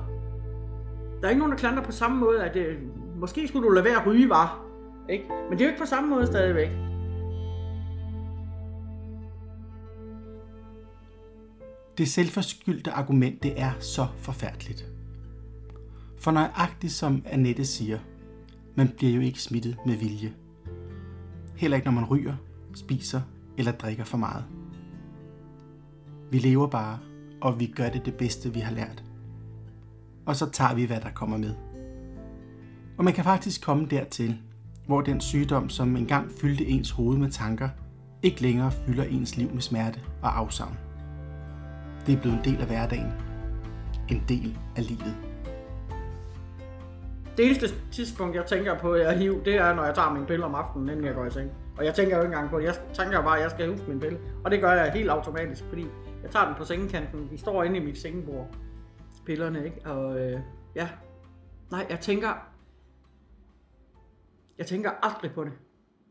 der 1.22 1.25
er 1.25 1.30
ikke 1.30 1.40
nogen, 1.40 1.51
der 1.51 1.58
klander 1.58 1.84
på 1.84 1.92
samme 1.92 2.18
måde, 2.18 2.44
at 2.44 2.54
det, 2.54 2.78
måske 3.16 3.48
skulle 3.48 3.68
du 3.68 3.74
lade 3.74 3.86
være 3.86 4.01
at 4.01 4.08
ryge, 4.08 4.30
var. 4.30 4.66
Ikke? 5.10 5.25
Men 5.50 5.51
det 5.51 5.62
er 5.62 5.66
jo 5.66 5.70
ikke 5.70 5.82
på 5.82 5.86
samme 5.86 6.10
måde 6.10 6.28
stadigvæk. 6.28 6.90
Det 11.98 12.07
selvforskyldte 12.07 12.91
argument, 12.91 13.43
det 13.43 13.62
er 13.62 13.71
så 13.79 14.07
forfærdeligt. 14.17 14.86
For 16.20 16.31
nøjagtigt 16.31 16.94
som 16.94 17.24
Annette 17.25 17.66
siger, 17.66 18.00
man 18.75 18.89
bliver 18.98 19.13
jo 19.13 19.22
ikke 19.22 19.42
smittet 19.42 19.77
med 19.85 19.96
vilje. 19.96 20.33
Heller 21.55 21.77
ikke 21.77 21.85
når 21.85 21.92
man 21.92 22.05
ryger, 22.05 22.35
spiser 22.75 23.22
eller 23.57 23.72
drikker 23.72 24.03
for 24.03 24.18
meget. 24.18 24.44
Vi 26.31 26.39
lever 26.39 26.68
bare, 26.68 27.00
og 27.42 27.59
vi 27.59 27.68
gør 27.68 27.89
det 27.89 28.05
det 28.05 28.16
bedste, 28.16 28.53
vi 28.53 28.59
har 28.59 28.74
lært. 28.74 29.03
Og 30.25 30.35
så 30.35 30.50
tager 30.50 30.75
vi, 30.75 30.85
hvad 30.85 31.01
der 31.01 31.11
kommer 31.11 31.37
med. 31.37 31.55
Og 32.98 33.03
man 33.03 33.13
kan 33.13 33.24
faktisk 33.24 33.63
komme 33.63 33.85
dertil, 33.85 34.37
hvor 34.85 35.01
den 35.01 35.22
sygdom, 35.22 35.70
som 35.70 35.96
engang 35.96 36.31
fyldte 36.31 36.66
ens 36.66 36.92
hoved 36.92 37.18
med 37.18 37.31
tanker, 37.31 37.70
ikke 38.24 38.42
længere 38.42 38.72
fylder 38.72 39.03
ens 39.03 39.37
liv 39.37 39.53
med 39.53 39.61
smerte 39.61 40.01
og 40.22 40.37
afsavn. 40.37 40.77
Det 42.05 42.14
er 42.18 42.22
blevet 42.22 42.37
en 42.37 42.53
del 42.53 42.61
af 42.61 42.68
hverdagen. 42.68 43.11
En 44.09 44.24
del 44.29 44.57
af 44.75 44.87
livet. 44.87 45.16
Det 47.37 47.46
eneste 47.46 47.68
tidspunkt, 47.92 48.35
jeg 48.35 48.46
tænker 48.46 48.79
på, 48.79 48.94
at 48.94 49.01
jeg 49.01 49.18
hiv, 49.20 49.46
det 49.46 49.55
er, 49.55 49.75
når 49.75 49.85
jeg 49.85 49.96
tager 49.96 50.14
min 50.14 50.25
pille 50.25 50.46
om 50.46 50.55
aftenen, 50.55 50.90
inden 50.90 51.05
jeg 51.05 51.16
går 51.16 51.25
i 51.25 51.31
seng. 51.31 51.51
Og 51.77 51.85
jeg 51.85 51.96
tænker 51.96 52.16
jo 52.18 52.22
ikke 52.22 52.33
engang 52.33 52.50
på 52.50 52.59
det. 52.59 52.66
Jeg 52.66 52.75
tænker 52.94 53.22
bare, 53.22 53.37
at 53.37 53.44
jeg 53.44 53.51
skal 53.51 53.72
huske 53.72 53.87
min 53.87 54.00
pille. 54.00 54.20
Og 54.44 54.51
det 54.51 54.61
gør 54.61 54.72
jeg 54.72 54.92
helt 54.92 55.09
automatisk, 55.09 55.64
fordi 55.64 55.85
jeg 56.24 56.31
tager 56.31 56.46
den 56.46 56.55
på 56.55 56.64
sengekanten. 56.64 57.29
De 57.31 57.37
står 57.37 57.64
inde 57.64 57.77
i 57.77 57.79
mit 57.83 57.98
sengebord. 57.98 58.55
Pillerne, 59.25 59.66
ikke? 59.66 59.81
Og 59.85 60.20
øh, 60.20 60.40
ja. 60.75 60.90
Nej, 61.72 61.85
jeg 61.90 62.00
tænker... 62.00 62.48
Jeg 64.57 64.66
tænker 64.66 64.92
aldrig 65.01 65.31
på 65.33 65.44
det. 65.44 65.53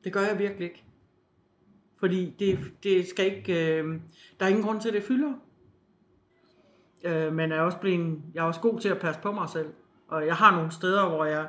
Det 0.04 0.12
gør 0.12 0.20
jeg 0.20 0.38
virkelig 0.38 0.64
ikke. 0.68 0.84
Fordi 2.00 2.36
det, 2.38 2.58
det 2.82 3.06
skal 3.06 3.36
ikke... 3.36 3.78
Øh, 3.78 4.00
der 4.40 4.46
er 4.46 4.48
ingen 4.48 4.64
grund 4.64 4.80
til, 4.80 4.88
at 4.88 4.94
det 4.94 5.02
fylder. 5.02 5.32
Øh, 7.04 7.32
men 7.32 7.50
jeg 7.50 7.58
er 7.58 7.62
også 7.62 7.78
blevet, 7.78 8.22
jeg 8.34 8.40
er 8.40 8.46
også 8.46 8.60
god 8.60 8.80
til 8.80 8.88
at 8.88 8.98
passe 8.98 9.20
på 9.20 9.32
mig 9.32 9.48
selv. 9.48 9.68
Og 10.08 10.26
jeg 10.26 10.34
har 10.34 10.56
nogle 10.56 10.70
steder, 10.70 11.08
hvor 11.08 11.24
jeg, 11.24 11.46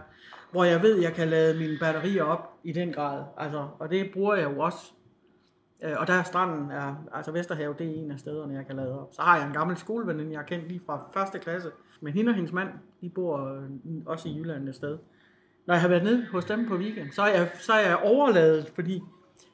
hvor 0.52 0.64
jeg 0.64 0.82
ved, 0.82 1.02
jeg 1.02 1.14
kan 1.14 1.28
lade 1.28 1.58
mine 1.60 1.78
batterier 1.80 2.24
op 2.24 2.58
i 2.64 2.72
den 2.72 2.94
grad. 2.94 3.24
Altså, 3.38 3.68
og 3.80 3.90
det 3.90 4.10
bruger 4.14 4.36
jeg 4.36 4.44
jo 4.44 4.60
også. 4.60 4.92
Øh, 5.84 5.94
og 5.98 6.08
der 6.08 6.14
er 6.14 6.24
stranden, 6.24 6.72
er, 6.72 6.96
altså 7.14 7.32
Vesterhav, 7.32 7.76
det 7.80 7.88
er 7.88 8.04
en 8.04 8.12
af 8.12 8.20
stederne, 8.20 8.54
jeg 8.54 8.66
kan 8.66 8.76
lade 8.76 9.00
op. 9.00 9.10
Så 9.12 9.22
har 9.22 9.38
jeg 9.38 9.48
en 9.48 9.54
gammel 9.54 9.78
skoleveninde, 9.78 10.32
jeg 10.32 10.40
har 10.40 10.46
kendt 10.46 10.68
lige 10.68 10.82
fra 10.86 11.10
første 11.14 11.40
klasse. 11.40 11.72
Men 12.02 12.14
hende 12.14 12.30
og 12.30 12.36
hendes 12.36 12.54
mand, 12.54 12.70
de 13.02 13.10
bor 13.10 13.56
øh, 13.56 13.64
også 14.06 14.30
i 14.30 14.38
Jylland 14.38 14.70
et 14.70 14.76
sted. 14.76 14.98
Når 15.66 15.74
jeg 15.74 15.82
har 15.82 15.90
været 15.90 16.04
nede 16.04 16.28
hos 16.32 16.46
dem 16.46 16.68
på 16.68 16.76
weekend, 16.76 17.12
så 17.12 17.22
er 17.22 17.28
jeg, 17.28 17.52
så 17.60 17.74
er 17.74 17.88
jeg 17.88 17.98
overladet, 18.04 18.72
fordi 18.76 19.04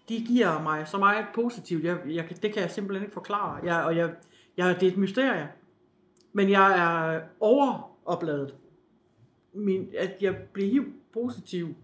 de 0.09 0.25
giver 0.27 0.61
mig 0.61 0.87
så 0.87 0.97
meget 0.97 1.25
positivt. 1.35 1.83
Jeg, 1.83 1.97
jeg, 2.07 2.29
det 2.41 2.53
kan 2.53 2.61
jeg 2.61 2.71
simpelthen 2.71 3.03
ikke 3.03 3.13
forklare. 3.13 3.59
Jeg, 3.63 3.83
og 3.83 3.97
jeg, 3.97 4.09
jeg, 4.57 4.75
det 4.79 4.87
er 4.87 4.91
et 4.91 4.97
mysterie. 4.97 5.49
Men 6.37 6.49
jeg 6.49 6.79
er 6.79 7.21
overopladet. 7.39 8.55
Min, 9.53 9.89
at 9.97 10.17
jeg 10.21 10.35
blev 10.53 10.69
HIV 10.69 10.85
positiv 11.13 11.75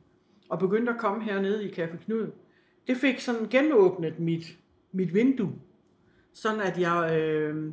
og 0.49 0.59
begyndte 0.59 0.91
at 0.91 0.97
komme 0.97 1.23
hernede 1.23 1.69
i 1.69 1.71
Café 1.71 2.05
Knud. 2.05 2.31
Det 2.87 2.97
fik 2.97 3.19
sådan 3.19 3.47
genåbnet 3.49 4.19
mit, 4.19 4.57
mit 4.91 5.13
vindue. 5.13 5.53
Sådan 6.33 6.61
at 6.61 6.79
jeg 6.79 7.19
øh, 7.19 7.71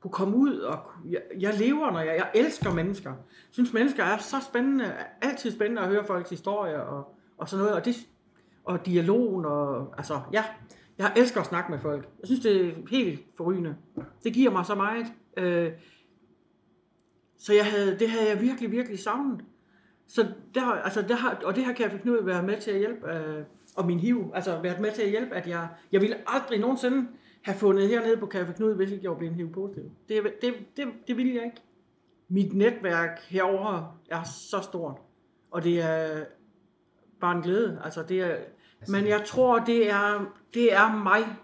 kunne 0.00 0.10
komme 0.10 0.36
ud, 0.36 0.58
og 0.58 0.78
jeg, 1.10 1.22
jeg 1.40 1.54
lever, 1.58 1.90
når 1.90 2.00
jeg, 2.00 2.16
jeg 2.16 2.30
elsker 2.34 2.74
mennesker. 2.74 3.10
Jeg 3.10 3.18
synes, 3.50 3.72
mennesker 3.72 4.04
er 4.04 4.18
så 4.18 4.36
spændende, 4.50 4.94
altid 5.22 5.50
spændende 5.50 5.82
at 5.82 5.88
høre 5.88 6.04
folks 6.04 6.30
historier 6.30 6.78
og, 6.78 7.14
og 7.38 7.48
sådan 7.48 7.64
noget. 7.64 7.76
Og, 7.76 7.84
det, 7.84 7.94
og 8.64 8.86
dialogen, 8.86 9.44
og 9.44 9.94
altså, 9.96 10.20
ja, 10.32 10.44
jeg 10.98 11.12
elsker 11.16 11.40
at 11.40 11.46
snakke 11.46 11.70
med 11.70 11.78
folk. 11.78 12.08
Jeg 12.20 12.26
synes, 12.26 12.40
det 12.40 12.66
er 12.66 12.72
helt 12.90 13.20
forrygende. 13.36 13.76
Det 14.24 14.32
giver 14.32 14.50
mig 14.50 14.66
så 14.66 14.74
meget. 14.74 15.06
Øh, 15.36 15.72
så 17.40 17.54
jeg 17.54 17.66
havde, 17.66 17.98
det 17.98 18.10
havde 18.10 18.28
jeg 18.28 18.40
virkelig, 18.40 18.70
virkelig 18.70 18.98
savnet. 18.98 19.44
Så 20.06 20.26
der, 20.54 20.62
altså 20.62 21.02
der 21.02 21.16
har, 21.16 21.40
og 21.44 21.56
det 21.56 21.64
her 21.64 21.72
kan 21.72 21.90
jeg 21.90 22.00
Knud 22.00 22.24
være 22.24 22.42
med 22.42 22.60
til 22.60 22.70
at 22.70 22.78
hjælpe, 22.78 23.12
øh, 23.12 23.44
og 23.76 23.86
min 23.86 24.00
hiv, 24.00 24.32
altså 24.34 24.60
været 24.62 24.80
med 24.80 24.92
til 24.92 25.02
at 25.02 25.10
hjælpe, 25.10 25.34
at 25.34 25.46
jeg, 25.46 25.68
jeg 25.92 26.00
ville 26.00 26.16
aldrig 26.26 26.58
nogensinde 26.58 27.08
have 27.42 27.58
fundet 27.58 27.88
hernede 27.88 28.16
på 28.16 28.30
Café 28.34 28.52
Knud, 28.52 28.74
hvis 28.74 28.90
ikke 28.90 29.02
jeg 29.02 29.10
var 29.10 29.16
blevet 29.16 29.34
HIV-positiv. 29.34 29.82
Det, 30.08 30.22
det, 30.42 30.54
det, 30.76 30.86
det 31.08 31.16
ville 31.16 31.34
jeg 31.34 31.44
ikke. 31.44 31.62
Mit 32.28 32.54
netværk 32.54 33.20
herover 33.28 34.00
er 34.10 34.22
så 34.22 34.60
stort, 34.62 34.96
og 35.50 35.64
det 35.64 35.82
er 35.82 36.24
bare 37.20 37.36
en 37.36 37.42
glæde. 37.42 37.80
Altså 37.84 38.02
det 38.02 38.20
er, 38.20 38.36
men 38.88 39.06
jeg 39.06 39.22
tror, 39.26 39.58
det 39.58 39.90
er, 39.90 40.34
det 40.54 40.72
er 40.72 41.02
mig. 41.02 41.36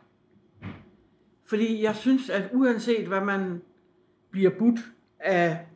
Fordi 1.44 1.82
jeg 1.82 1.96
synes, 1.96 2.30
at 2.30 2.50
uanset 2.52 3.06
hvad 3.06 3.20
man 3.20 3.62
bliver 4.30 4.50
budt 4.58 4.80
af 5.20 5.66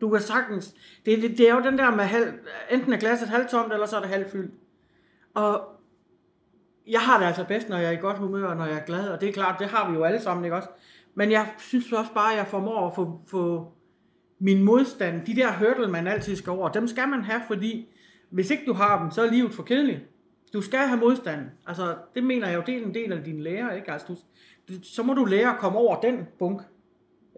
du 0.00 0.10
kan 0.10 0.20
sagtens... 0.20 0.74
Det, 1.06 1.22
det, 1.22 1.38
det 1.38 1.48
er 1.48 1.54
jo 1.54 1.60
den 1.60 1.78
der 1.78 1.90
med, 1.90 2.04
halv, 2.04 2.32
enten 2.70 2.92
er 2.92 2.98
glasset 2.98 3.28
halvtomt, 3.28 3.72
eller 3.72 3.86
så 3.86 3.96
er 3.96 4.00
det 4.00 4.10
halvfyldt. 4.10 4.54
Og 5.34 5.68
jeg 6.86 7.00
har 7.00 7.18
det 7.18 7.26
altså 7.26 7.44
bedst, 7.44 7.68
når 7.68 7.76
jeg 7.76 7.86
er 7.86 7.98
i 7.98 8.00
godt 8.00 8.18
humør, 8.18 8.46
og 8.48 8.56
når 8.56 8.64
jeg 8.66 8.76
er 8.76 8.84
glad, 8.84 9.08
og 9.08 9.20
det 9.20 9.28
er 9.28 9.32
klart, 9.32 9.58
det 9.58 9.66
har 9.66 9.90
vi 9.90 9.96
jo 9.96 10.04
alle 10.04 10.20
sammen, 10.20 10.44
ikke 10.44 10.56
også? 10.56 10.68
Men 11.14 11.30
jeg 11.30 11.48
synes 11.58 11.92
også 11.92 12.12
bare, 12.14 12.32
at 12.32 12.38
jeg 12.38 12.46
formår 12.46 12.86
at 12.86 12.94
få, 12.94 13.20
få 13.26 13.72
min 14.38 14.62
modstand, 14.62 15.26
de 15.26 15.36
der 15.36 15.52
hurdle, 15.52 15.88
man 15.88 16.06
altid 16.06 16.36
skal 16.36 16.50
over, 16.50 16.68
dem 16.68 16.88
skal 16.88 17.08
man 17.08 17.24
have, 17.24 17.42
fordi 17.46 17.88
hvis 18.30 18.50
ikke 18.50 18.66
du 18.66 18.72
har 18.72 19.02
dem, 19.02 19.10
så 19.10 19.22
er 19.22 19.30
livet 19.30 19.52
for 19.52 19.62
kedeligt. 19.62 20.00
Du 20.52 20.60
skal 20.60 20.78
have 20.78 21.00
modstand. 21.00 21.40
Altså, 21.66 21.94
det 22.14 22.24
mener 22.24 22.48
jeg 22.48 22.56
jo, 22.56 22.62
det 22.66 22.76
er 22.76 22.82
en 22.82 22.94
del 22.94 23.12
af 23.12 23.24
din 23.24 23.40
lære, 23.40 23.76
ikke? 23.76 23.92
Altså, 23.92 24.06
du, 24.68 24.74
så 24.82 25.02
må 25.02 25.14
du 25.14 25.24
lære 25.24 25.52
at 25.52 25.58
komme 25.58 25.78
over 25.78 26.00
den 26.00 26.26
bunk. 26.38 26.62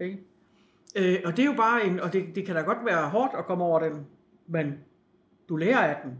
Ikke? 0.01 0.19
Øh, 0.97 1.19
og 1.25 1.37
det 1.37 1.43
er 1.43 1.47
jo 1.47 1.57
bare 1.57 1.87
en, 1.87 2.01
og 2.01 2.13
det, 2.13 2.25
det 2.35 2.47
kan 2.47 2.55
da 2.55 2.61
godt 2.61 2.85
være 2.85 3.09
hårdt 3.09 3.33
at 3.39 3.47
komme 3.47 3.65
over 3.65 3.79
den, 3.81 4.07
men 4.47 4.75
du 5.49 5.57
lærer 5.57 5.79
af 5.79 5.97
den. 6.05 6.13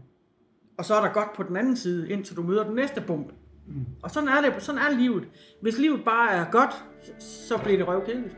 Og 0.77 0.85
så 0.85 0.95
er 0.95 1.01
der 1.01 1.13
godt 1.13 1.33
på 1.35 1.43
den 1.43 1.55
anden 1.57 1.77
side, 1.77 2.09
indtil 2.09 2.35
du 2.35 2.43
møder 2.43 2.63
den 2.63 2.75
næste 2.75 3.01
bump. 3.07 3.33
Mm. 3.67 3.85
Og 4.03 4.11
sådan 4.11 4.29
er 4.29 4.41
det, 4.41 4.63
sådan 4.63 4.81
er 4.81 4.97
livet. 4.99 5.27
Hvis 5.61 5.79
livet 5.79 6.05
bare 6.05 6.31
er 6.31 6.51
godt, 6.51 6.85
så 7.19 7.57
bliver 7.57 7.77
det 7.77 7.87
røvkedeligt. 7.87 8.37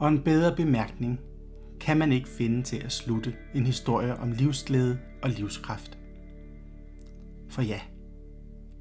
Og 0.00 0.08
en 0.08 0.22
bedre 0.22 0.56
bemærkning 0.56 1.20
kan 1.80 1.98
man 1.98 2.12
ikke 2.12 2.28
finde 2.28 2.62
til 2.62 2.84
at 2.84 2.92
slutte 2.92 3.34
en 3.54 3.66
historie 3.66 4.14
om 4.14 4.32
livsglæde 4.32 4.98
og 5.22 5.30
livskraft. 5.30 5.98
For 7.48 7.62
ja, 7.62 7.80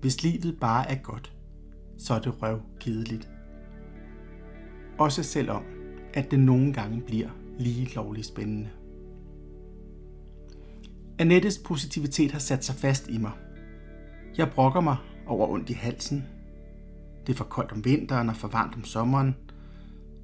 hvis 0.02 0.24
livet 0.24 0.58
bare 0.60 0.92
er 0.92 0.96
godt, 1.04 1.34
så 2.02 2.14
er 2.14 2.20
det 2.20 2.42
røv 2.42 2.62
kedeligt. 2.80 3.30
Også 4.98 5.24
selvom, 5.24 5.64
at 6.14 6.32
det 6.32 6.40
nogle 6.40 6.74
gange 6.74 7.02
bliver 7.02 7.30
lige 7.60 7.96
lovligt 7.96 8.28
spændende. 8.28 8.70
Annettes 11.20 11.58
positivitet 11.58 12.32
har 12.32 12.40
sat 12.40 12.66
sig 12.66 12.76
fast 12.76 13.10
i 13.10 13.18
mig. 13.18 13.32
Jeg 14.38 14.52
brokker 14.56 14.82
mig 14.82 14.98
over 15.28 15.48
ondt 15.48 15.70
i 15.70 15.74
halsen. 15.74 16.26
Det 17.28 17.34
er 17.34 17.38
for 17.38 17.44
koldt 17.44 17.72
om 17.72 17.86
vinteren 17.86 18.30
og 18.30 18.36
for 18.36 18.48
varmt 18.48 18.76
om 18.76 18.84
sommeren. 18.84 19.36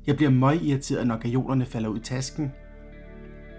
Jeg 0.07 0.15
bliver 0.15 0.31
møgirriteret, 0.31 1.07
når 1.07 1.17
gajolerne 1.17 1.65
falder 1.65 1.89
ud 1.89 1.99
i 1.99 2.03
tasken. 2.03 2.51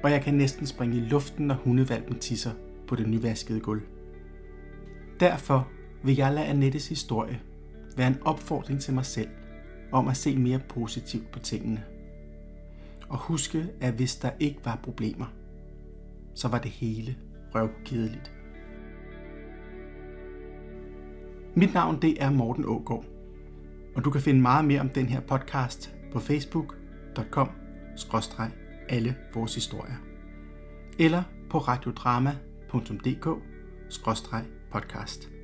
Og 0.05 0.11
jeg 0.11 0.23
kan 0.23 0.35
næsten 0.35 0.67
springe 0.67 0.97
i 0.97 1.01
luften, 1.01 1.47
når 1.47 1.55
hundevalpen 1.55 2.19
tisser 2.19 2.53
på 2.89 2.97
det 2.97 3.09
nyvaskede 3.09 3.61
gulv. 3.61 3.83
Derfor 5.21 5.69
vil 6.05 6.17
jeg 6.17 6.33
lade 6.33 6.47
Annettes 6.47 6.89
historie 6.89 7.41
være 7.99 8.09
en 8.09 8.23
opfordring 8.23 8.81
til 8.81 8.95
mig 8.95 9.07
selv 9.07 9.29
om 9.93 10.09
at 10.09 10.17
se 10.17 10.39
mere 10.39 10.61
positivt 10.69 11.31
på 11.31 11.39
tingene. 11.39 11.85
Og 13.09 13.19
huske, 13.19 13.69
at 13.81 13.95
hvis 13.95 14.17
der 14.17 14.31
ikke 14.41 14.61
var 14.65 14.81
problemer, 14.83 15.27
så 16.35 16.49
var 16.49 16.59
det 16.59 16.71
hele 16.71 17.17
røvkedeligt. 17.55 18.33
Mit 21.55 21.75
navn 21.75 22.03
det 22.03 22.23
er 22.23 22.31
Morten 22.31 22.65
Ågaard, 22.65 23.05
og 23.97 24.05
du 24.05 24.11
kan 24.11 24.21
finde 24.21 24.41
meget 24.41 24.65
mere 24.65 24.81
om 24.81 24.89
den 24.89 25.07
her 25.07 25.21
podcast 25.21 25.95
på 26.13 26.21
facebook.com 26.21 27.51
alle 28.89 29.17
vores 29.35 29.55
historier 29.55 29.97
eller 30.99 31.23
på 31.51 31.59
radiodrama.dk 31.59 33.29
podcast. 34.73 35.38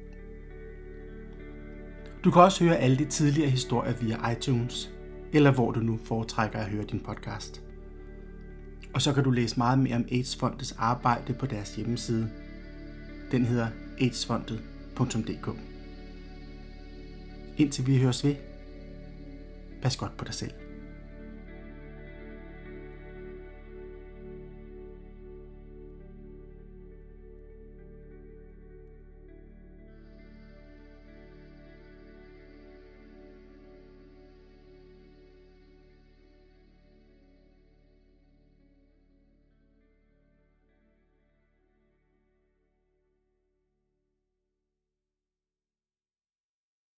Du 2.25 2.31
kan 2.31 2.43
også 2.43 2.65
høre 2.65 2.77
alle 2.77 2.99
de 2.99 3.05
tidligere 3.05 3.51
historier 3.51 3.93
via 3.93 4.31
iTunes, 4.31 4.91
eller 5.33 5.51
hvor 5.51 5.71
du 5.71 5.81
nu 5.81 5.99
foretrækker 6.05 6.59
at 6.59 6.71
høre 6.71 6.85
din 6.85 7.01
podcast. 7.01 7.63
Og 8.95 9.03
så 9.03 9.13
kan 9.13 9.25
du 9.25 9.31
læse 9.31 9.57
meget 9.59 9.79
mere 9.79 9.97
om 9.97 10.05
AIDS-fondets 10.13 10.75
arbejde 10.79 11.35
på 11.35 11.47
deres 11.47 11.77
hjemmeside. 11.77 12.31
Den 13.31 13.45
hedder 13.45 13.69
aidsfondet.dk 14.01 15.49
Indtil 17.57 17.87
vi 17.87 17.99
høres 17.99 18.25
ved, 18.25 18.35
pas 19.83 19.97
godt 19.97 20.17
på 20.17 20.25
dig 20.25 20.35
selv. 20.35 20.53